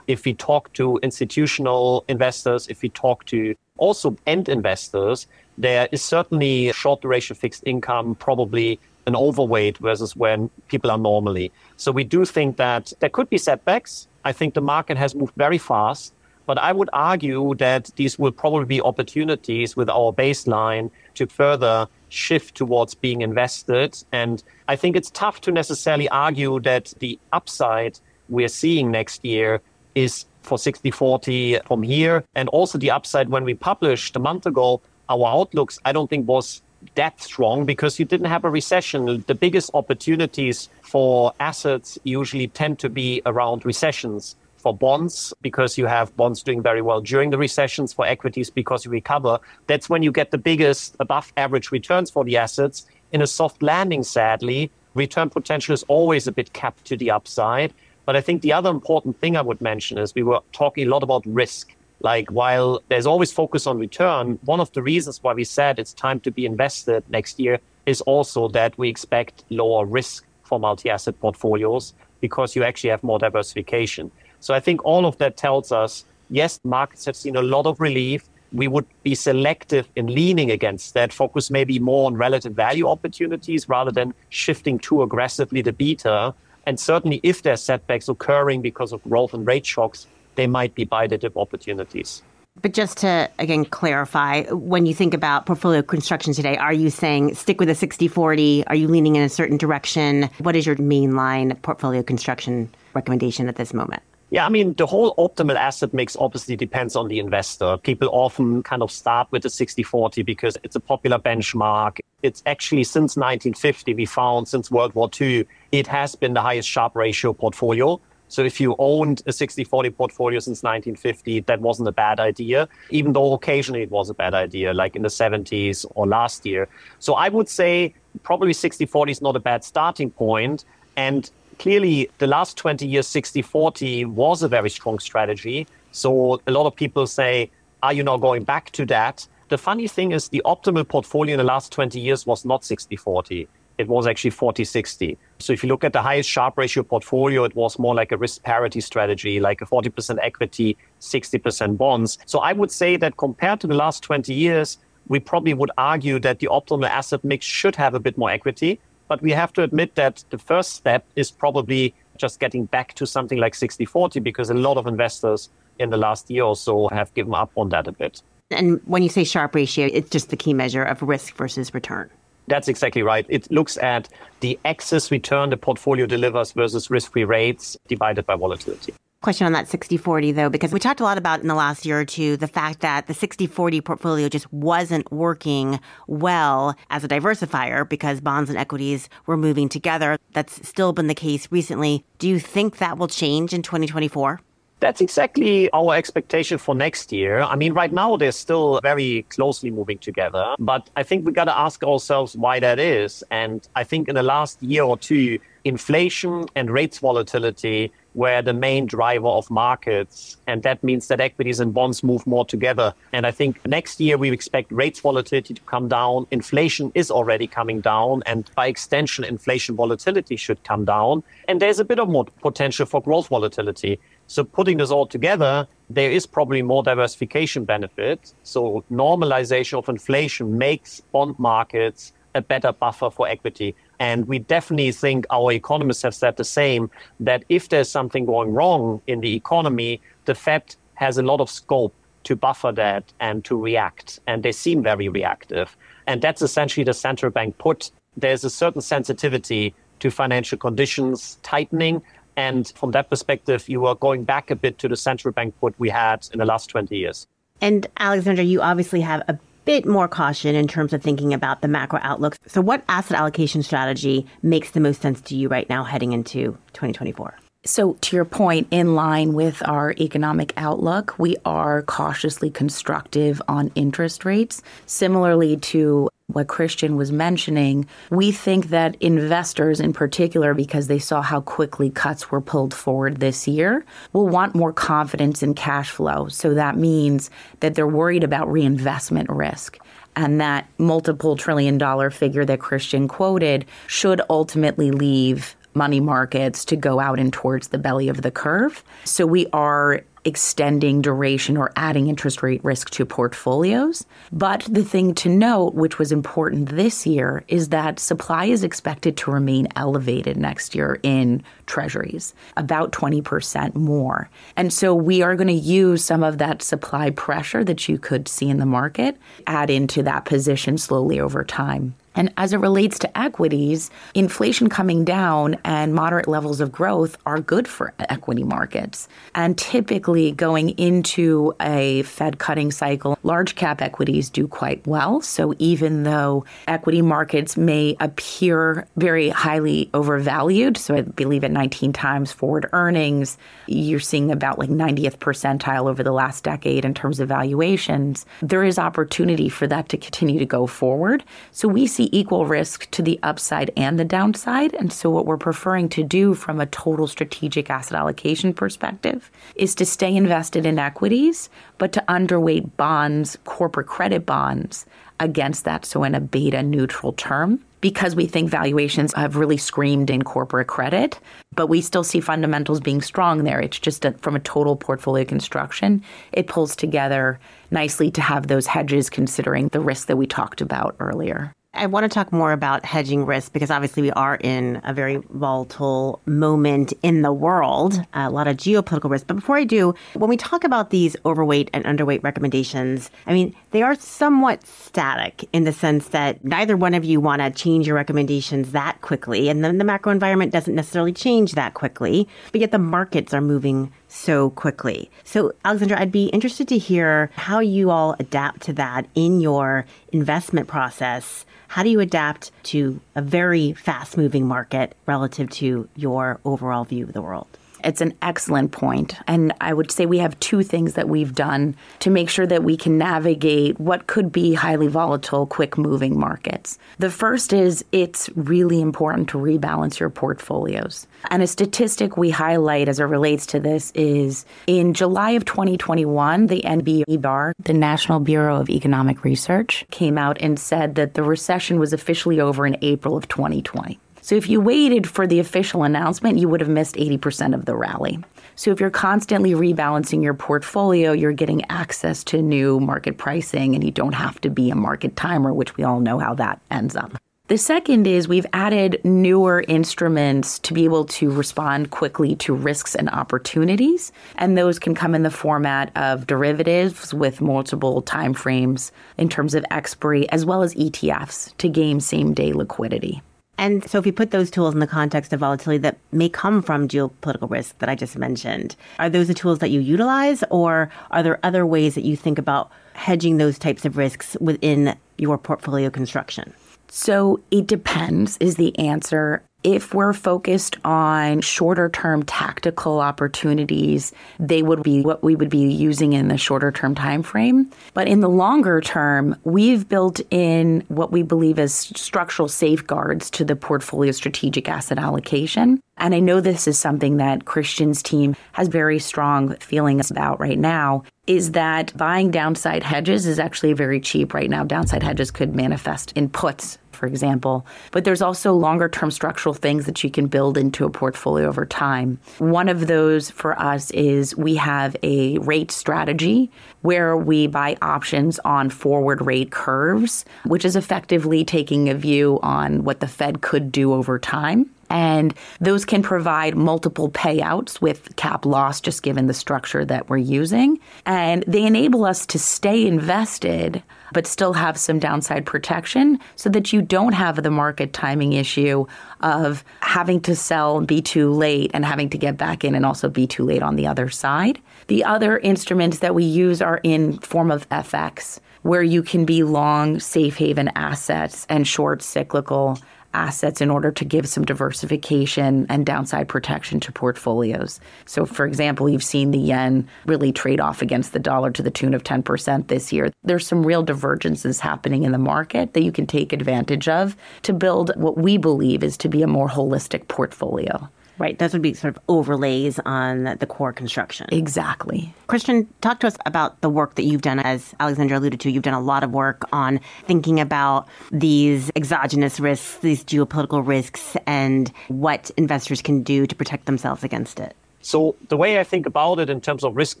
If 0.06 0.24
we 0.24 0.34
talk 0.34 0.72
to 0.74 0.98
institutional 1.02 2.04
investors, 2.08 2.68
if 2.68 2.82
we 2.82 2.88
talk 2.90 3.24
to 3.26 3.54
also 3.76 4.16
end 4.26 4.48
investors, 4.48 5.26
there 5.58 5.88
is 5.90 6.02
certainly 6.02 6.72
short 6.72 7.02
duration 7.02 7.36
fixed 7.36 7.64
income, 7.66 8.14
probably 8.14 8.78
an 9.08 9.16
overweight 9.16 9.78
versus 9.78 10.14
when 10.14 10.50
people 10.68 10.90
are 10.90 10.98
normally. 10.98 11.50
So 11.76 11.90
we 11.90 12.04
do 12.04 12.24
think 12.24 12.56
that 12.58 12.92
there 13.00 13.10
could 13.10 13.28
be 13.28 13.38
setbacks. 13.38 14.06
I 14.24 14.32
think 14.32 14.54
the 14.54 14.60
market 14.60 14.96
has 14.96 15.14
moved 15.14 15.34
very 15.36 15.58
fast. 15.58 16.14
But 16.46 16.56
I 16.56 16.72
would 16.72 16.88
argue 16.94 17.54
that 17.56 17.90
these 17.96 18.18
will 18.18 18.32
probably 18.32 18.64
be 18.64 18.80
opportunities 18.80 19.76
with 19.76 19.90
our 19.90 20.12
baseline 20.14 20.90
to 21.14 21.26
further 21.26 21.88
shift 22.08 22.54
towards 22.54 22.94
being 22.94 23.20
invested. 23.20 24.02
And 24.12 24.42
I 24.66 24.74
think 24.74 24.96
it's 24.96 25.10
tough 25.10 25.42
to 25.42 25.52
necessarily 25.52 26.08
argue 26.08 26.58
that 26.60 26.94
the 27.00 27.18
upside 27.32 28.00
we're 28.30 28.48
seeing 28.48 28.90
next 28.90 29.26
year 29.26 29.60
is 29.94 30.24
for 30.40 30.58
60 30.58 30.90
40 30.90 31.60
from 31.66 31.82
here. 31.82 32.24
And 32.34 32.48
also 32.48 32.78
the 32.78 32.92
upside 32.92 33.28
when 33.28 33.44
we 33.44 33.52
published 33.52 34.16
a 34.16 34.18
month 34.18 34.46
ago, 34.46 34.80
our 35.10 35.26
outlooks, 35.26 35.78
I 35.84 35.92
don't 35.92 36.08
think 36.08 36.26
was 36.26 36.62
that 36.94 37.20
strong 37.20 37.64
because 37.64 37.98
you 37.98 38.04
didn't 38.04 38.26
have 38.26 38.44
a 38.44 38.50
recession. 38.50 39.24
The 39.26 39.34
biggest 39.34 39.70
opportunities 39.74 40.68
for 40.82 41.32
assets 41.40 41.98
usually 42.04 42.48
tend 42.48 42.78
to 42.80 42.88
be 42.88 43.22
around 43.26 43.64
recessions 43.64 44.36
for 44.58 44.74
bonds 44.76 45.32
because 45.40 45.78
you 45.78 45.86
have 45.86 46.14
bonds 46.16 46.42
doing 46.42 46.62
very 46.62 46.82
well 46.82 47.00
during 47.00 47.30
the 47.30 47.38
recessions, 47.38 47.92
for 47.92 48.04
equities 48.06 48.50
because 48.50 48.84
you 48.84 48.90
recover. 48.90 49.38
That's 49.66 49.88
when 49.88 50.02
you 50.02 50.12
get 50.12 50.30
the 50.30 50.38
biggest 50.38 50.96
above 50.98 51.32
average 51.36 51.70
returns 51.70 52.10
for 52.10 52.24
the 52.24 52.36
assets. 52.36 52.86
In 53.12 53.22
a 53.22 53.26
soft 53.26 53.62
landing, 53.62 54.02
sadly, 54.02 54.70
return 54.94 55.30
potential 55.30 55.72
is 55.72 55.84
always 55.84 56.26
a 56.26 56.32
bit 56.32 56.52
capped 56.52 56.84
to 56.86 56.96
the 56.96 57.10
upside. 57.10 57.72
But 58.04 58.16
I 58.16 58.20
think 58.20 58.42
the 58.42 58.52
other 58.52 58.70
important 58.70 59.20
thing 59.20 59.36
I 59.36 59.42
would 59.42 59.60
mention 59.60 59.98
is 59.98 60.14
we 60.14 60.22
were 60.22 60.40
talking 60.52 60.86
a 60.86 60.90
lot 60.90 61.02
about 61.02 61.22
risk. 61.26 61.74
Like 62.00 62.30
while 62.30 62.82
there's 62.88 63.06
always 63.06 63.32
focus 63.32 63.66
on 63.66 63.78
return, 63.78 64.38
one 64.44 64.60
of 64.60 64.72
the 64.72 64.82
reasons 64.82 65.22
why 65.22 65.34
we 65.34 65.44
said 65.44 65.78
it's 65.78 65.92
time 65.92 66.20
to 66.20 66.30
be 66.30 66.46
invested 66.46 67.02
next 67.08 67.40
year 67.40 67.58
is 67.86 68.00
also 68.02 68.48
that 68.48 68.76
we 68.78 68.88
expect 68.88 69.44
lower 69.50 69.84
risk 69.84 70.24
for 70.42 70.60
multi-asset 70.60 71.18
portfolios 71.20 71.94
because 72.20 72.54
you 72.54 72.62
actually 72.62 72.90
have 72.90 73.02
more 73.02 73.18
diversification. 73.18 74.10
So 74.40 74.54
I 74.54 74.60
think 74.60 74.84
all 74.84 75.06
of 75.06 75.18
that 75.18 75.36
tells 75.36 75.72
us, 75.72 76.04
yes, 76.30 76.60
markets 76.64 77.04
have 77.04 77.16
seen 77.16 77.36
a 77.36 77.42
lot 77.42 77.66
of 77.66 77.80
relief. 77.80 78.28
We 78.52 78.68
would 78.68 78.86
be 79.02 79.14
selective 79.14 79.88
in 79.96 80.06
leaning 80.06 80.50
against 80.50 80.94
that, 80.94 81.12
focus 81.12 81.50
maybe 81.50 81.78
more 81.78 82.06
on 82.06 82.14
relative 82.16 82.52
value 82.52 82.88
opportunities 82.88 83.68
rather 83.68 83.90
than 83.90 84.14
shifting 84.30 84.78
too 84.78 85.02
aggressively 85.02 85.62
the 85.62 85.72
beta. 85.72 86.34
And 86.64 86.78
certainly 86.78 87.20
if 87.22 87.42
there's 87.42 87.62
setbacks 87.62 88.08
occurring 88.08 88.62
because 88.62 88.92
of 88.92 89.02
growth 89.04 89.34
and 89.34 89.46
rate 89.46 89.66
shocks, 89.66 90.06
they 90.38 90.46
might 90.46 90.74
be 90.74 90.84
buy 90.84 91.06
the 91.08 91.18
dip 91.18 91.36
opportunities. 91.36 92.22
But 92.62 92.72
just 92.72 92.98
to 92.98 93.28
again 93.38 93.64
clarify, 93.64 94.44
when 94.50 94.86
you 94.86 94.94
think 94.94 95.12
about 95.12 95.46
portfolio 95.46 95.82
construction 95.82 96.32
today, 96.32 96.56
are 96.56 96.72
you 96.72 96.90
saying 96.90 97.34
stick 97.34 97.60
with 97.60 97.68
a 97.68 97.74
60 97.74 98.08
40? 98.08 98.66
Are 98.68 98.74
you 98.74 98.88
leaning 98.88 99.16
in 99.16 99.22
a 99.22 99.28
certain 99.28 99.58
direction? 99.58 100.30
What 100.38 100.56
is 100.56 100.64
your 100.64 100.76
mainline 100.76 101.60
portfolio 101.62 102.02
construction 102.02 102.70
recommendation 102.94 103.48
at 103.48 103.56
this 103.56 103.74
moment? 103.74 104.02
Yeah, 104.30 104.44
I 104.44 104.50
mean, 104.50 104.74
the 104.74 104.86
whole 104.86 105.14
optimal 105.16 105.56
asset 105.56 105.94
mix 105.94 106.14
obviously 106.16 106.54
depends 106.54 106.94
on 106.96 107.08
the 107.08 107.18
investor. 107.18 107.78
People 107.78 108.10
often 108.12 108.62
kind 108.62 108.82
of 108.82 108.90
start 108.90 109.28
with 109.30 109.42
the 109.42 109.50
60 109.50 109.82
40 109.82 110.22
because 110.22 110.58
it's 110.62 110.76
a 110.76 110.80
popular 110.80 111.18
benchmark. 111.18 111.98
It's 112.22 112.42
actually 112.44 112.84
since 112.84 113.16
1950, 113.16 113.94
we 113.94 114.04
found 114.04 114.46
since 114.46 114.70
World 114.70 114.94
War 114.94 115.08
II, 115.18 115.46
it 115.72 115.86
has 115.86 116.14
been 116.14 116.34
the 116.34 116.42
highest 116.42 116.68
Sharpe 116.68 116.96
ratio 116.96 117.32
portfolio. 117.32 118.00
So 118.28 118.42
if 118.42 118.60
you 118.60 118.76
owned 118.78 119.22
a 119.26 119.32
60 119.32 119.64
40 119.64 119.90
portfolio 119.90 120.38
since 120.38 120.62
1950, 120.62 121.40
that 121.40 121.60
wasn't 121.60 121.88
a 121.88 121.92
bad 121.92 122.20
idea, 122.20 122.68
even 122.90 123.12
though 123.12 123.32
occasionally 123.32 123.82
it 123.82 123.90
was 123.90 124.10
a 124.10 124.14
bad 124.14 124.34
idea, 124.34 124.72
like 124.74 124.96
in 124.96 125.02
the 125.02 125.08
70s 125.08 125.86
or 125.94 126.06
last 126.06 126.46
year. 126.46 126.68
So 126.98 127.14
I 127.14 127.28
would 127.28 127.48
say 127.48 127.94
probably 128.22 128.52
60 128.52 128.86
40 128.86 129.12
is 129.12 129.22
not 129.22 129.36
a 129.36 129.40
bad 129.40 129.64
starting 129.64 130.10
point. 130.10 130.64
And 130.96 131.30
clearly 131.58 132.10
the 132.18 132.26
last 132.26 132.56
20 132.56 132.86
years 132.86 133.06
60-40 133.08 134.06
was 134.06 134.42
a 134.42 134.48
very 134.48 134.70
strong 134.70 134.98
strategy 134.98 135.66
so 135.92 136.40
a 136.46 136.50
lot 136.50 136.66
of 136.66 136.74
people 136.74 137.06
say 137.06 137.50
are 137.82 137.92
you 137.92 138.02
now 138.02 138.16
going 138.16 138.44
back 138.44 138.70
to 138.70 138.86
that 138.86 139.26
the 139.48 139.58
funny 139.58 139.88
thing 139.88 140.12
is 140.12 140.28
the 140.28 140.42
optimal 140.44 140.86
portfolio 140.86 141.34
in 141.34 141.38
the 141.38 141.44
last 141.44 141.72
20 141.72 141.98
years 141.98 142.26
was 142.26 142.44
not 142.44 142.62
60-40 142.62 143.48
it 143.78 143.88
was 143.88 144.06
actually 144.06 144.30
40-60 144.30 145.16
so 145.38 145.52
if 145.52 145.62
you 145.62 145.68
look 145.68 145.84
at 145.84 145.92
the 145.92 146.02
highest 146.02 146.28
Sharpe 146.28 146.58
ratio 146.58 146.82
portfolio 146.82 147.44
it 147.44 147.54
was 147.54 147.78
more 147.78 147.94
like 147.94 148.12
a 148.12 148.16
risk 148.16 148.42
parity 148.42 148.80
strategy 148.80 149.40
like 149.40 149.60
a 149.60 149.66
40% 149.66 150.18
equity 150.22 150.76
60% 151.00 151.76
bonds 151.76 152.18
so 152.26 152.40
i 152.40 152.52
would 152.52 152.70
say 152.70 152.96
that 152.96 153.16
compared 153.16 153.60
to 153.60 153.66
the 153.66 153.74
last 153.74 154.02
20 154.02 154.34
years 154.34 154.78
we 155.08 155.18
probably 155.18 155.54
would 155.54 155.70
argue 155.78 156.18
that 156.18 156.38
the 156.40 156.48
optimal 156.48 156.88
asset 156.88 157.24
mix 157.24 157.46
should 157.46 157.76
have 157.76 157.94
a 157.94 158.00
bit 158.00 158.18
more 158.18 158.30
equity 158.30 158.78
but 159.08 159.22
we 159.22 159.32
have 159.32 159.52
to 159.54 159.62
admit 159.62 159.94
that 159.94 160.22
the 160.30 160.38
first 160.38 160.74
step 160.74 161.06
is 161.16 161.30
probably 161.30 161.94
just 162.18 162.40
getting 162.40 162.66
back 162.66 162.94
to 162.94 163.06
something 163.06 163.38
like 163.38 163.54
60 163.54 163.84
40 163.84 164.20
because 164.20 164.50
a 164.50 164.54
lot 164.54 164.76
of 164.76 164.86
investors 164.86 165.48
in 165.78 165.90
the 165.90 165.96
last 165.96 166.30
year 166.30 166.44
or 166.44 166.56
so 166.56 166.88
have 166.88 167.12
given 167.14 167.34
up 167.34 167.50
on 167.56 167.68
that 167.70 167.86
a 167.86 167.92
bit. 167.92 168.22
And 168.50 168.80
when 168.86 169.02
you 169.02 169.08
say 169.08 169.24
Sharpe 169.24 169.54
ratio, 169.54 169.88
it's 169.92 170.10
just 170.10 170.30
the 170.30 170.36
key 170.36 170.54
measure 170.54 170.82
of 170.82 171.02
risk 171.02 171.36
versus 171.36 171.74
return. 171.74 172.10
That's 172.48 172.68
exactly 172.68 173.02
right. 173.02 173.26
It 173.28 173.50
looks 173.50 173.76
at 173.78 174.08
the 174.40 174.58
excess 174.64 175.10
return 175.10 175.50
the 175.50 175.56
portfolio 175.56 176.06
delivers 176.06 176.52
versus 176.52 176.90
risk 176.90 177.12
free 177.12 177.24
rates 177.24 177.76
divided 177.88 178.26
by 178.26 178.36
volatility. 178.36 178.94
Question 179.20 179.46
on 179.46 179.52
that 179.52 179.66
60-40 179.66 180.32
though 180.32 180.48
because 180.48 180.72
we 180.72 180.78
talked 180.78 181.00
a 181.00 181.02
lot 181.02 181.18
about 181.18 181.40
in 181.40 181.48
the 181.48 181.54
last 181.56 181.84
year 181.84 181.98
or 181.98 182.04
two 182.04 182.36
the 182.36 182.46
fact 182.46 182.80
that 182.80 183.08
the 183.08 183.12
60-40 183.12 183.84
portfolio 183.84 184.28
just 184.28 184.50
wasn't 184.52 185.10
working 185.10 185.80
well 186.06 186.76
as 186.88 187.02
a 187.02 187.08
diversifier 187.08 187.86
because 187.88 188.20
bonds 188.20 188.48
and 188.48 188.56
equities 188.56 189.08
were 189.26 189.36
moving 189.36 189.68
together. 189.68 190.18
That's 190.34 190.66
still 190.66 190.92
been 190.92 191.08
the 191.08 191.16
case 191.16 191.48
recently. 191.50 192.04
Do 192.18 192.28
you 192.28 192.38
think 192.38 192.78
that 192.78 192.96
will 192.96 193.08
change 193.08 193.52
in 193.52 193.62
2024 193.62 194.40
that's 194.80 195.00
exactly 195.00 195.70
our 195.72 195.94
expectation 195.94 196.58
for 196.58 196.74
next 196.74 197.12
year. 197.12 197.40
I 197.40 197.56
mean, 197.56 197.72
right 197.72 197.92
now 197.92 198.16
they're 198.16 198.32
still 198.32 198.80
very 198.82 199.22
closely 199.30 199.70
moving 199.70 199.98
together, 199.98 200.54
but 200.58 200.88
I 200.96 201.02
think 201.02 201.26
we 201.26 201.32
got 201.32 201.44
to 201.44 201.58
ask 201.58 201.82
ourselves 201.82 202.36
why 202.36 202.60
that 202.60 202.78
is. 202.78 203.24
And 203.30 203.66
I 203.74 203.84
think 203.84 204.08
in 204.08 204.14
the 204.14 204.22
last 204.22 204.62
year 204.62 204.84
or 204.84 204.96
two, 204.96 205.38
inflation 205.64 206.46
and 206.54 206.70
rates 206.70 206.98
volatility 206.98 207.92
were 208.14 208.42
the 208.42 208.52
main 208.52 208.86
driver 208.86 209.28
of 209.28 209.48
markets. 209.50 210.36
And 210.46 210.62
that 210.64 210.82
means 210.82 211.06
that 211.08 211.20
equities 211.20 211.60
and 211.60 211.72
bonds 211.72 212.02
move 212.02 212.26
more 212.26 212.44
together. 212.44 212.92
And 213.12 213.26
I 213.26 213.30
think 213.30 213.64
next 213.66 214.00
year 214.00 214.16
we 214.16 214.30
expect 214.30 214.72
rates 214.72 215.00
volatility 215.00 215.54
to 215.54 215.62
come 215.62 215.88
down. 215.88 216.26
Inflation 216.30 216.90
is 216.94 217.10
already 217.10 217.46
coming 217.46 217.80
down. 217.80 218.22
And 218.26 218.50
by 218.56 218.66
extension, 218.66 219.24
inflation 219.24 219.76
volatility 219.76 220.36
should 220.36 220.62
come 220.64 220.84
down. 220.84 221.22
And 221.46 221.60
there's 221.60 221.78
a 221.78 221.84
bit 221.84 222.00
of 222.00 222.08
more 222.08 222.24
potential 222.42 222.86
for 222.86 223.00
growth 223.00 223.28
volatility. 223.28 224.00
So 224.28 224.44
putting 224.44 224.76
this 224.76 224.90
all 224.90 225.06
together, 225.06 225.66
there 225.90 226.10
is 226.10 226.26
probably 226.26 226.62
more 226.62 226.82
diversification 226.82 227.64
benefit. 227.64 228.34
So 228.42 228.84
normalization 228.92 229.78
of 229.78 229.88
inflation 229.88 230.58
makes 230.58 231.00
bond 231.00 231.38
markets 231.38 232.12
a 232.34 232.42
better 232.42 232.72
buffer 232.72 233.10
for 233.10 233.26
equity. 233.26 233.74
And 233.98 234.28
we 234.28 234.38
definitely 234.38 234.92
think 234.92 235.26
our 235.30 235.50
economists 235.50 236.02
have 236.02 236.14
said 236.14 236.36
the 236.36 236.44
same 236.44 236.90
that 237.20 237.44
if 237.48 237.70
there's 237.70 237.90
something 237.90 238.26
going 238.26 238.52
wrong 238.52 239.00
in 239.06 239.20
the 239.20 239.34
economy, 239.34 240.00
the 240.26 240.34
Fed 240.34 240.76
has 240.94 241.16
a 241.16 241.22
lot 241.22 241.40
of 241.40 241.48
scope 241.48 241.94
to 242.24 242.36
buffer 242.36 242.70
that 242.72 243.04
and 243.20 243.44
to 243.46 243.56
react. 243.56 244.20
And 244.26 244.42
they 244.42 244.52
seem 244.52 244.82
very 244.82 245.08
reactive. 245.08 245.74
And 246.06 246.20
that's 246.20 246.42
essentially 246.42 246.84
the 246.84 246.92
central 246.92 247.32
bank 247.32 247.56
put. 247.56 247.90
There's 248.14 248.44
a 248.44 248.50
certain 248.50 248.82
sensitivity 248.82 249.74
to 250.00 250.10
financial 250.10 250.58
conditions 250.58 251.38
tightening. 251.42 252.02
And 252.38 252.72
from 252.76 252.92
that 252.92 253.10
perspective, 253.10 253.68
you 253.68 253.84
are 253.86 253.96
going 253.96 254.22
back 254.22 254.48
a 254.48 254.54
bit 254.54 254.78
to 254.78 254.86
the 254.86 254.96
central 254.96 255.32
bank 255.32 255.58
put 255.58 255.74
we 255.76 255.88
had 255.88 256.28
in 256.32 256.38
the 256.38 256.44
last 256.44 256.68
20 256.70 256.96
years. 256.96 257.26
And 257.60 257.88
Alexandra, 257.98 258.44
you 258.44 258.62
obviously 258.62 259.00
have 259.00 259.24
a 259.26 259.36
bit 259.64 259.84
more 259.84 260.06
caution 260.06 260.54
in 260.54 260.68
terms 260.68 260.92
of 260.92 261.02
thinking 261.02 261.34
about 261.34 261.62
the 261.62 261.68
macro 261.68 261.98
outlook. 262.00 262.36
So, 262.46 262.60
what 262.60 262.84
asset 262.88 263.18
allocation 263.18 263.64
strategy 263.64 264.24
makes 264.40 264.70
the 264.70 264.78
most 264.78 265.02
sense 265.02 265.20
to 265.22 265.34
you 265.34 265.48
right 265.48 265.68
now 265.68 265.82
heading 265.82 266.12
into 266.12 266.56
2024? 266.74 267.34
So, 267.68 267.98
to 268.00 268.16
your 268.16 268.24
point, 268.24 268.66
in 268.70 268.94
line 268.94 269.34
with 269.34 269.62
our 269.68 269.92
economic 270.00 270.54
outlook, 270.56 271.14
we 271.18 271.36
are 271.44 271.82
cautiously 271.82 272.50
constructive 272.50 273.42
on 273.46 273.70
interest 273.74 274.24
rates. 274.24 274.62
Similarly 274.86 275.58
to 275.58 276.08
what 276.28 276.48
Christian 276.48 276.96
was 276.96 277.12
mentioning, 277.12 277.86
we 278.08 278.32
think 278.32 278.70
that 278.70 278.96
investors 279.02 279.80
in 279.80 279.92
particular, 279.92 280.54
because 280.54 280.86
they 280.86 280.98
saw 280.98 281.20
how 281.20 281.42
quickly 281.42 281.90
cuts 281.90 282.30
were 282.30 282.40
pulled 282.40 282.72
forward 282.72 283.18
this 283.18 283.46
year, 283.46 283.84
will 284.14 284.28
want 284.28 284.54
more 284.54 284.72
confidence 284.72 285.42
in 285.42 285.52
cash 285.52 285.90
flow. 285.90 286.28
So 286.28 286.54
that 286.54 286.78
means 286.78 287.28
that 287.60 287.74
they're 287.74 287.86
worried 287.86 288.24
about 288.24 288.50
reinvestment 288.50 289.28
risk. 289.28 289.78
And 290.16 290.40
that 290.40 290.66
multiple 290.78 291.36
trillion 291.36 291.76
dollar 291.76 292.10
figure 292.10 292.46
that 292.46 292.60
Christian 292.60 293.08
quoted 293.08 293.66
should 293.86 294.22
ultimately 294.30 294.90
leave 294.90 295.54
money 295.74 296.00
markets 296.00 296.64
to 296.66 296.76
go 296.76 297.00
out 297.00 297.18
and 297.18 297.32
towards 297.32 297.68
the 297.68 297.78
belly 297.78 298.08
of 298.08 298.22
the 298.22 298.30
curve. 298.30 298.82
So 299.04 299.26
we 299.26 299.46
are 299.52 300.02
extending 300.24 301.00
duration 301.00 301.56
or 301.56 301.72
adding 301.76 302.08
interest 302.08 302.42
rate 302.42 302.62
risk 302.62 302.90
to 302.90 303.06
portfolios. 303.06 304.04
But 304.30 304.66
the 304.68 304.84
thing 304.84 305.14
to 305.16 305.28
note, 305.28 305.74
which 305.74 305.98
was 305.98 306.12
important 306.12 306.68
this 306.68 307.06
year, 307.06 307.44
is 307.48 307.70
that 307.70 307.98
supply 307.98 308.44
is 308.44 308.62
expected 308.62 309.16
to 309.18 309.30
remain 309.30 309.68
elevated 309.74 310.36
next 310.36 310.74
year 310.74 311.00
in 311.02 311.42
treasuries, 311.66 312.34
about 312.56 312.92
20% 312.92 313.74
more. 313.74 314.28
And 314.56 314.72
so 314.72 314.94
we 314.94 315.22
are 315.22 315.36
going 315.36 315.48
to 315.48 315.54
use 315.54 316.04
some 316.04 316.22
of 316.22 316.38
that 316.38 316.62
supply 316.62 317.10
pressure 317.10 317.64
that 317.64 317.88
you 317.88 317.98
could 317.98 318.28
see 318.28 318.48
in 318.48 318.58
the 318.58 318.66
market, 318.66 319.16
add 319.46 319.70
into 319.70 320.02
that 320.02 320.24
position 320.24 320.76
slowly 320.78 321.20
over 321.20 321.44
time. 321.44 321.94
And 322.18 322.32
as 322.36 322.52
it 322.52 322.56
relates 322.56 322.98
to 322.98 323.18
equities, 323.18 323.92
inflation 324.12 324.68
coming 324.68 325.04
down 325.04 325.56
and 325.64 325.94
moderate 325.94 326.26
levels 326.26 326.60
of 326.60 326.72
growth 326.72 327.16
are 327.24 327.38
good 327.38 327.68
for 327.68 327.94
equity 328.00 328.42
markets. 328.42 329.06
And 329.36 329.56
typically, 329.56 330.32
going 330.32 330.70
into 330.70 331.54
a 331.60 332.02
Fed 332.02 332.40
cutting 332.40 332.72
cycle, 332.72 333.16
large 333.22 333.54
cap 333.54 333.80
equities 333.80 334.30
do 334.30 334.48
quite 334.48 334.84
well. 334.84 335.20
So 335.20 335.54
even 335.60 336.02
though 336.02 336.44
equity 336.66 337.02
markets 337.02 337.56
may 337.56 337.96
appear 338.00 338.88
very 338.96 339.28
highly 339.28 339.88
overvalued, 339.94 340.76
so 340.76 340.96
I 340.96 341.02
believe 341.02 341.44
at 341.44 341.52
19 341.52 341.92
times 341.92 342.32
forward 342.32 342.68
earnings, 342.72 343.38
you're 343.68 344.00
seeing 344.00 344.32
about 344.32 344.58
like 344.58 344.70
90th 344.70 345.18
percentile 345.18 345.88
over 345.88 346.02
the 346.02 346.10
last 346.10 346.42
decade 346.42 346.84
in 346.84 346.94
terms 346.94 347.20
of 347.20 347.28
valuations, 347.28 348.26
there 348.42 348.64
is 348.64 348.76
opportunity 348.76 349.48
for 349.48 349.68
that 349.68 349.88
to 349.90 349.96
continue 349.96 350.40
to 350.40 350.46
go 350.46 350.66
forward. 350.66 351.22
So 351.52 351.68
we 351.68 351.86
see 351.86 352.07
equal 352.16 352.46
risk 352.46 352.90
to 352.90 353.02
the 353.02 353.18
upside 353.22 353.70
and 353.76 353.98
the 353.98 354.04
downside. 354.04 354.74
And 354.74 354.92
so, 354.92 355.10
what 355.10 355.26
we're 355.26 355.36
preferring 355.36 355.88
to 355.90 356.02
do 356.02 356.34
from 356.34 356.60
a 356.60 356.66
total 356.66 357.06
strategic 357.06 357.70
asset 357.70 357.98
allocation 357.98 358.52
perspective 358.52 359.30
is 359.54 359.74
to 359.76 359.86
stay 359.86 360.14
invested 360.14 360.66
in 360.66 360.78
equities, 360.78 361.50
but 361.78 361.92
to 361.92 362.04
underweight 362.08 362.76
bonds, 362.76 363.38
corporate 363.44 363.86
credit 363.86 364.26
bonds 364.26 364.86
against 365.20 365.64
that. 365.64 365.84
So, 365.84 366.04
in 366.04 366.14
a 366.14 366.20
beta 366.20 366.62
neutral 366.62 367.12
term 367.12 367.64
because 367.80 368.14
we 368.14 368.26
think 368.26 368.50
valuations 368.50 369.12
have 369.14 369.36
really 369.36 369.56
screamed 369.56 370.10
in 370.10 370.22
corporate 370.22 370.66
credit, 370.66 371.18
but 371.54 371.68
we 371.68 371.80
still 371.80 372.04
see 372.04 372.20
fundamentals 372.20 372.80
being 372.80 373.00
strong 373.00 373.44
there. 373.44 373.60
It's 373.60 373.78
just 373.78 374.04
a, 374.04 374.12
from 374.12 374.36
a 374.36 374.40
total 374.40 374.76
portfolio 374.76 375.24
construction, 375.24 376.02
it 376.32 376.48
pulls 376.48 376.74
together 376.74 377.38
nicely 377.70 378.10
to 378.12 378.20
have 378.20 378.46
those 378.46 378.66
hedges 378.66 379.10
considering 379.10 379.68
the 379.68 379.80
risk 379.80 380.08
that 380.08 380.16
we 380.16 380.26
talked 380.26 380.60
about 380.60 380.96
earlier. 380.98 381.52
I 381.78 381.86
want 381.86 382.02
to 382.02 382.08
talk 382.08 382.32
more 382.32 382.50
about 382.50 382.84
hedging 382.84 383.24
risk 383.24 383.52
because 383.52 383.70
obviously 383.70 384.02
we 384.02 384.10
are 384.10 384.34
in 384.34 384.80
a 384.82 384.92
very 384.92 385.16
volatile 385.30 386.20
moment 386.26 386.92
in 387.04 387.22
the 387.22 387.32
world, 387.32 388.02
a 388.14 388.28
lot 388.30 388.48
of 388.48 388.56
geopolitical 388.56 389.08
risk. 389.08 389.28
But 389.28 389.34
before 389.36 389.56
I 389.56 389.62
do, 389.62 389.94
when 390.14 390.28
we 390.28 390.36
talk 390.36 390.64
about 390.64 390.90
these 390.90 391.14
overweight 391.24 391.70
and 391.72 391.84
underweight 391.84 392.24
recommendations, 392.24 393.12
I 393.28 393.32
mean, 393.32 393.54
they 393.70 393.82
are 393.82 393.94
somewhat 393.94 394.66
static 394.66 395.48
in 395.52 395.62
the 395.62 395.72
sense 395.72 396.08
that 396.08 396.44
neither 396.44 396.76
one 396.76 396.94
of 396.94 397.04
you 397.04 397.20
want 397.20 397.42
to 397.42 397.50
change 397.50 397.86
your 397.86 397.94
recommendations 397.94 398.72
that 398.72 399.00
quickly. 399.00 399.48
And 399.48 399.64
then 399.64 399.78
the 399.78 399.84
macro 399.84 400.10
environment 400.10 400.52
doesn't 400.52 400.74
necessarily 400.74 401.12
change 401.12 401.52
that 401.52 401.74
quickly, 401.74 402.26
but 402.50 402.60
yet 402.60 402.72
the 402.72 402.78
markets 402.80 403.32
are 403.32 403.40
moving 403.40 403.92
so 404.08 404.50
quickly. 404.50 405.10
So, 405.24 405.52
Alexandra, 405.64 406.00
I'd 406.00 406.12
be 406.12 406.26
interested 406.26 406.66
to 406.68 406.78
hear 406.78 407.30
how 407.34 407.60
you 407.60 407.90
all 407.90 408.16
adapt 408.18 408.62
to 408.62 408.72
that 408.74 409.06
in 409.14 409.40
your 409.40 409.84
investment 410.12 410.66
process 410.68 411.44
how 411.68 411.82
do 411.82 411.90
you 411.90 412.00
adapt 412.00 412.50
to 412.64 413.00
a 413.14 413.22
very 413.22 413.74
fast 413.74 414.16
moving 414.16 414.46
market 414.46 414.96
relative 415.06 415.50
to 415.50 415.88
your 415.94 416.40
overall 416.44 416.84
view 416.84 417.04
of 417.04 417.12
the 417.12 417.22
world? 417.22 417.46
It's 417.84 418.00
an 418.00 418.14
excellent 418.22 418.72
point. 418.72 419.14
And 419.26 419.52
I 419.60 419.72
would 419.72 419.90
say 419.90 420.06
we 420.06 420.18
have 420.18 420.38
two 420.40 420.62
things 420.62 420.94
that 420.94 421.08
we've 421.08 421.34
done 421.34 421.76
to 422.00 422.10
make 422.10 422.28
sure 422.28 422.46
that 422.46 422.64
we 422.64 422.76
can 422.76 422.98
navigate 422.98 423.78
what 423.78 424.06
could 424.06 424.32
be 424.32 424.54
highly 424.54 424.88
volatile, 424.88 425.46
quick 425.46 425.78
moving 425.78 426.18
markets. 426.18 426.78
The 426.98 427.10
first 427.10 427.52
is 427.52 427.84
it's 427.92 428.28
really 428.34 428.80
important 428.80 429.28
to 429.30 429.38
rebalance 429.38 429.98
your 429.98 430.10
portfolios. 430.10 431.06
And 431.30 431.42
a 431.42 431.46
statistic 431.46 432.16
we 432.16 432.30
highlight 432.30 432.88
as 432.88 433.00
it 433.00 433.04
relates 433.04 433.46
to 433.46 433.60
this 433.60 433.92
is 433.94 434.44
in 434.66 434.94
July 434.94 435.30
of 435.30 435.44
2021, 435.44 436.46
the 436.46 436.62
NBER, 436.62 437.52
the 437.62 437.72
National 437.72 438.20
Bureau 438.20 438.60
of 438.60 438.70
Economic 438.70 439.24
Research, 439.24 439.86
came 439.90 440.18
out 440.18 440.36
and 440.40 440.58
said 440.58 440.94
that 440.96 441.14
the 441.14 441.22
recession 441.22 441.78
was 441.78 441.92
officially 441.92 442.40
over 442.40 442.66
in 442.66 442.76
April 442.82 443.16
of 443.16 443.28
2020. 443.28 443.98
So 444.28 444.34
if 444.34 444.46
you 444.46 444.60
waited 444.60 445.08
for 445.08 445.26
the 445.26 445.38
official 445.38 445.84
announcement, 445.84 446.36
you 446.36 446.50
would 446.50 446.60
have 446.60 446.68
missed 446.68 446.96
80% 446.96 447.54
of 447.54 447.64
the 447.64 447.74
rally. 447.74 448.22
So 448.56 448.70
if 448.70 448.78
you're 448.78 448.90
constantly 448.90 449.52
rebalancing 449.52 450.22
your 450.22 450.34
portfolio, 450.34 451.12
you're 451.12 451.32
getting 451.32 451.64
access 451.70 452.22
to 452.24 452.42
new 452.42 452.78
market 452.78 453.16
pricing 453.16 453.74
and 453.74 453.82
you 453.82 453.90
don't 453.90 454.12
have 454.12 454.38
to 454.42 454.50
be 454.50 454.68
a 454.68 454.74
market 454.74 455.16
timer, 455.16 455.54
which 455.54 455.78
we 455.78 455.84
all 455.84 456.00
know 456.00 456.18
how 456.18 456.34
that 456.34 456.60
ends 456.70 456.94
up. 456.94 457.16
The 457.46 457.56
second 457.56 458.06
is 458.06 458.28
we've 458.28 458.44
added 458.52 459.00
newer 459.02 459.64
instruments 459.66 460.58
to 460.58 460.74
be 460.74 460.84
able 460.84 461.06
to 461.06 461.30
respond 461.30 461.90
quickly 461.90 462.36
to 462.36 462.54
risks 462.54 462.94
and 462.94 463.08
opportunities. 463.08 464.12
And 464.36 464.58
those 464.58 464.78
can 464.78 464.94
come 464.94 465.14
in 465.14 465.22
the 465.22 465.30
format 465.30 465.90
of 465.96 466.26
derivatives 466.26 467.14
with 467.14 467.40
multiple 467.40 468.02
timeframes 468.02 468.90
in 469.16 469.30
terms 469.30 469.54
of 469.54 469.64
expiry, 469.70 470.28
as 470.28 470.44
well 470.44 470.62
as 470.62 470.74
ETFs 470.74 471.56
to 471.56 471.68
gain 471.70 471.98
same 472.00 472.34
day 472.34 472.52
liquidity. 472.52 473.22
And 473.58 473.88
so, 473.90 473.98
if 473.98 474.06
you 474.06 474.12
put 474.12 474.30
those 474.30 474.50
tools 474.50 474.72
in 474.72 474.80
the 474.80 474.86
context 474.86 475.32
of 475.32 475.40
volatility 475.40 475.78
that 475.78 475.98
may 476.12 476.28
come 476.28 476.62
from 476.62 476.86
geopolitical 476.86 477.50
risk 477.50 477.76
that 477.78 477.88
I 477.88 477.96
just 477.96 478.16
mentioned, 478.16 478.76
are 479.00 479.10
those 479.10 479.26
the 479.26 479.34
tools 479.34 479.58
that 479.58 479.70
you 479.70 479.80
utilize, 479.80 480.44
or 480.48 480.90
are 481.10 481.22
there 481.24 481.40
other 481.42 481.66
ways 481.66 481.96
that 481.96 482.04
you 482.04 482.16
think 482.16 482.38
about 482.38 482.70
hedging 482.94 483.36
those 483.36 483.58
types 483.58 483.84
of 483.84 483.96
risks 483.96 484.36
within 484.40 484.96
your 485.18 485.36
portfolio 485.36 485.90
construction? 485.90 486.54
So, 486.88 487.40
it 487.50 487.66
depends, 487.66 488.38
is 488.38 488.56
the 488.56 488.78
answer. 488.78 489.42
If 489.64 489.92
we're 489.92 490.12
focused 490.12 490.76
on 490.84 491.40
shorter 491.40 491.88
term 491.88 492.22
tactical 492.22 493.00
opportunities, 493.00 494.12
they 494.38 494.62
would 494.62 494.84
be 494.84 495.00
what 495.00 495.24
we 495.24 495.34
would 495.34 495.50
be 495.50 495.72
using 495.72 496.12
in 496.12 496.28
the 496.28 496.38
shorter 496.38 496.70
term 496.70 496.94
time 496.94 497.24
frame. 497.24 497.68
But 497.92 498.06
in 498.06 498.20
the 498.20 498.28
longer 498.28 498.80
term, 498.80 499.36
we've 499.42 499.88
built 499.88 500.20
in 500.30 500.84
what 500.86 501.10
we 501.10 501.22
believe 501.24 501.58
as 501.58 501.74
structural 501.74 502.46
safeguards 502.46 503.30
to 503.30 503.44
the 503.44 503.56
portfolio 503.56 504.12
strategic 504.12 504.68
asset 504.68 504.98
allocation. 504.98 505.82
And 505.96 506.14
I 506.14 506.20
know 506.20 506.40
this 506.40 506.68
is 506.68 506.78
something 506.78 507.16
that 507.16 507.44
Christian's 507.44 508.00
team 508.00 508.36
has 508.52 508.68
very 508.68 509.00
strong 509.00 509.56
feelings 509.56 510.08
about 510.08 510.38
right 510.38 510.58
now 510.58 511.02
is 511.26 511.52
that 511.52 511.94
buying 511.96 512.30
downside 512.30 512.82
hedges 512.82 513.26
is 513.26 513.38
actually 513.38 513.74
very 513.74 514.00
cheap 514.00 514.32
right 514.32 514.48
now. 514.48 514.64
Downside 514.64 515.02
hedges 515.02 515.30
could 515.30 515.54
manifest 515.54 516.12
in 516.12 516.28
puts 516.28 516.78
for 516.98 517.06
example. 517.06 517.64
But 517.92 518.04
there's 518.04 518.20
also 518.20 518.52
longer 518.52 518.88
term 518.88 519.10
structural 519.10 519.54
things 519.54 519.86
that 519.86 520.02
you 520.02 520.10
can 520.10 520.26
build 520.26 520.58
into 520.58 520.84
a 520.84 520.90
portfolio 520.90 521.48
over 521.48 521.64
time. 521.64 522.18
One 522.38 522.68
of 522.68 522.88
those 522.88 523.30
for 523.30 523.58
us 523.58 523.90
is 523.92 524.36
we 524.36 524.56
have 524.56 524.96
a 525.02 525.38
rate 525.38 525.70
strategy 525.70 526.50
where 526.82 527.16
we 527.16 527.46
buy 527.46 527.76
options 527.80 528.38
on 528.40 528.70
forward 528.70 529.24
rate 529.24 529.50
curves, 529.50 530.24
which 530.44 530.64
is 530.64 530.76
effectively 530.76 531.44
taking 531.44 531.88
a 531.88 531.94
view 531.94 532.40
on 532.42 532.84
what 532.84 533.00
the 533.00 533.08
Fed 533.08 533.40
could 533.40 533.70
do 533.70 533.92
over 533.92 534.18
time. 534.18 534.68
And 534.90 535.34
those 535.60 535.84
can 535.84 536.02
provide 536.02 536.56
multiple 536.56 537.10
payouts 537.10 537.80
with 537.80 538.14
cap 538.16 538.46
loss, 538.46 538.80
just 538.80 539.02
given 539.02 539.26
the 539.26 539.34
structure 539.34 539.84
that 539.84 540.08
we're 540.08 540.16
using. 540.16 540.78
And 541.04 541.44
they 541.46 541.64
enable 541.64 542.04
us 542.04 542.24
to 542.26 542.38
stay 542.38 542.86
invested, 542.86 543.82
but 544.12 544.26
still 544.26 544.54
have 544.54 544.78
some 544.78 544.98
downside 544.98 545.44
protection 545.44 546.18
so 546.36 546.48
that 546.50 546.72
you 546.72 546.80
don't 546.80 547.12
have 547.12 547.42
the 547.42 547.50
market 547.50 547.92
timing 547.92 548.32
issue 548.32 548.86
of 549.20 549.64
having 549.80 550.20
to 550.22 550.34
sell 550.34 550.78
and 550.78 550.86
be 550.86 551.02
too 551.02 551.32
late 551.32 551.70
and 551.74 551.84
having 551.84 552.08
to 552.10 552.18
get 552.18 552.36
back 552.36 552.64
in 552.64 552.74
and 552.74 552.86
also 552.86 553.08
be 553.08 553.26
too 553.26 553.44
late 553.44 553.62
on 553.62 553.76
the 553.76 553.86
other 553.86 554.08
side. 554.08 554.60
The 554.86 555.04
other 555.04 555.38
instruments 555.38 555.98
that 555.98 556.14
we 556.14 556.24
use 556.24 556.62
are 556.62 556.80
in 556.82 557.18
form 557.18 557.50
of 557.50 557.68
FX, 557.68 558.40
where 558.62 558.82
you 558.82 559.02
can 559.02 559.24
be 559.24 559.42
long 559.42 560.00
safe 560.00 560.36
haven 560.36 560.70
assets 560.74 561.46
and 561.48 561.66
short 561.66 562.02
cyclical 562.02 562.78
assets 563.14 563.60
in 563.60 563.70
order 563.70 563.90
to 563.90 564.04
give 564.04 564.28
some 564.28 564.44
diversification 564.44 565.66
and 565.68 565.86
downside 565.86 566.28
protection 566.28 566.78
to 566.80 566.92
portfolios. 566.92 567.80
So, 568.06 568.26
for 568.26 568.46
example, 568.46 568.88
you've 568.88 569.02
seen 569.02 569.30
the 569.30 569.38
yen 569.38 569.88
really 570.06 570.32
trade 570.32 570.60
off 570.60 570.82
against 570.82 571.12
the 571.12 571.18
dollar 571.18 571.50
to 571.52 571.62
the 571.62 571.70
tune 571.70 571.94
of 571.94 572.04
10% 572.04 572.68
this 572.68 572.92
year. 572.92 573.10
There's 573.24 573.46
some 573.46 573.64
real 573.64 573.82
divergences 573.82 574.60
happening 574.60 575.04
in 575.04 575.12
the 575.12 575.18
market 575.18 575.72
that 575.72 575.82
you 575.82 575.92
can 575.92 576.06
take 576.06 576.32
advantage 576.32 576.88
of 576.88 577.16
to 577.42 577.52
build 577.52 577.92
what 577.96 578.18
we 578.18 578.36
believe 578.36 578.84
is 578.84 578.96
to 578.98 579.08
be 579.08 579.22
a 579.22 579.26
more 579.26 579.48
holistic 579.48 580.08
portfolio. 580.08 580.88
Right. 581.18 581.38
Those 581.38 581.52
would 581.52 581.62
be 581.62 581.74
sort 581.74 581.96
of 581.96 582.02
overlays 582.08 582.78
on 582.86 583.24
the 583.24 583.46
core 583.46 583.72
construction. 583.72 584.28
Exactly. 584.30 585.12
Christian, 585.26 585.66
talk 585.80 586.00
to 586.00 586.06
us 586.06 586.16
about 586.26 586.60
the 586.60 586.68
work 586.68 586.94
that 586.94 587.02
you've 587.02 587.22
done. 587.22 587.40
As 587.40 587.74
Alexandra 587.80 588.18
alluded 588.18 588.40
to, 588.40 588.50
you've 588.50 588.62
done 588.62 588.74
a 588.74 588.80
lot 588.80 589.02
of 589.02 589.10
work 589.10 589.42
on 589.52 589.80
thinking 590.06 590.38
about 590.38 590.86
these 591.10 591.70
exogenous 591.74 592.38
risks, 592.38 592.78
these 592.78 593.04
geopolitical 593.04 593.66
risks, 593.66 594.16
and 594.26 594.72
what 594.88 595.30
investors 595.36 595.82
can 595.82 596.02
do 596.02 596.26
to 596.26 596.34
protect 596.34 596.66
themselves 596.66 597.02
against 597.02 597.40
it. 597.40 597.56
So 597.80 598.16
the 598.28 598.36
way 598.36 598.58
I 598.58 598.64
think 598.64 598.86
about 598.86 599.18
it 599.18 599.30
in 599.30 599.40
terms 599.40 599.64
of 599.64 599.76
risk 599.76 600.00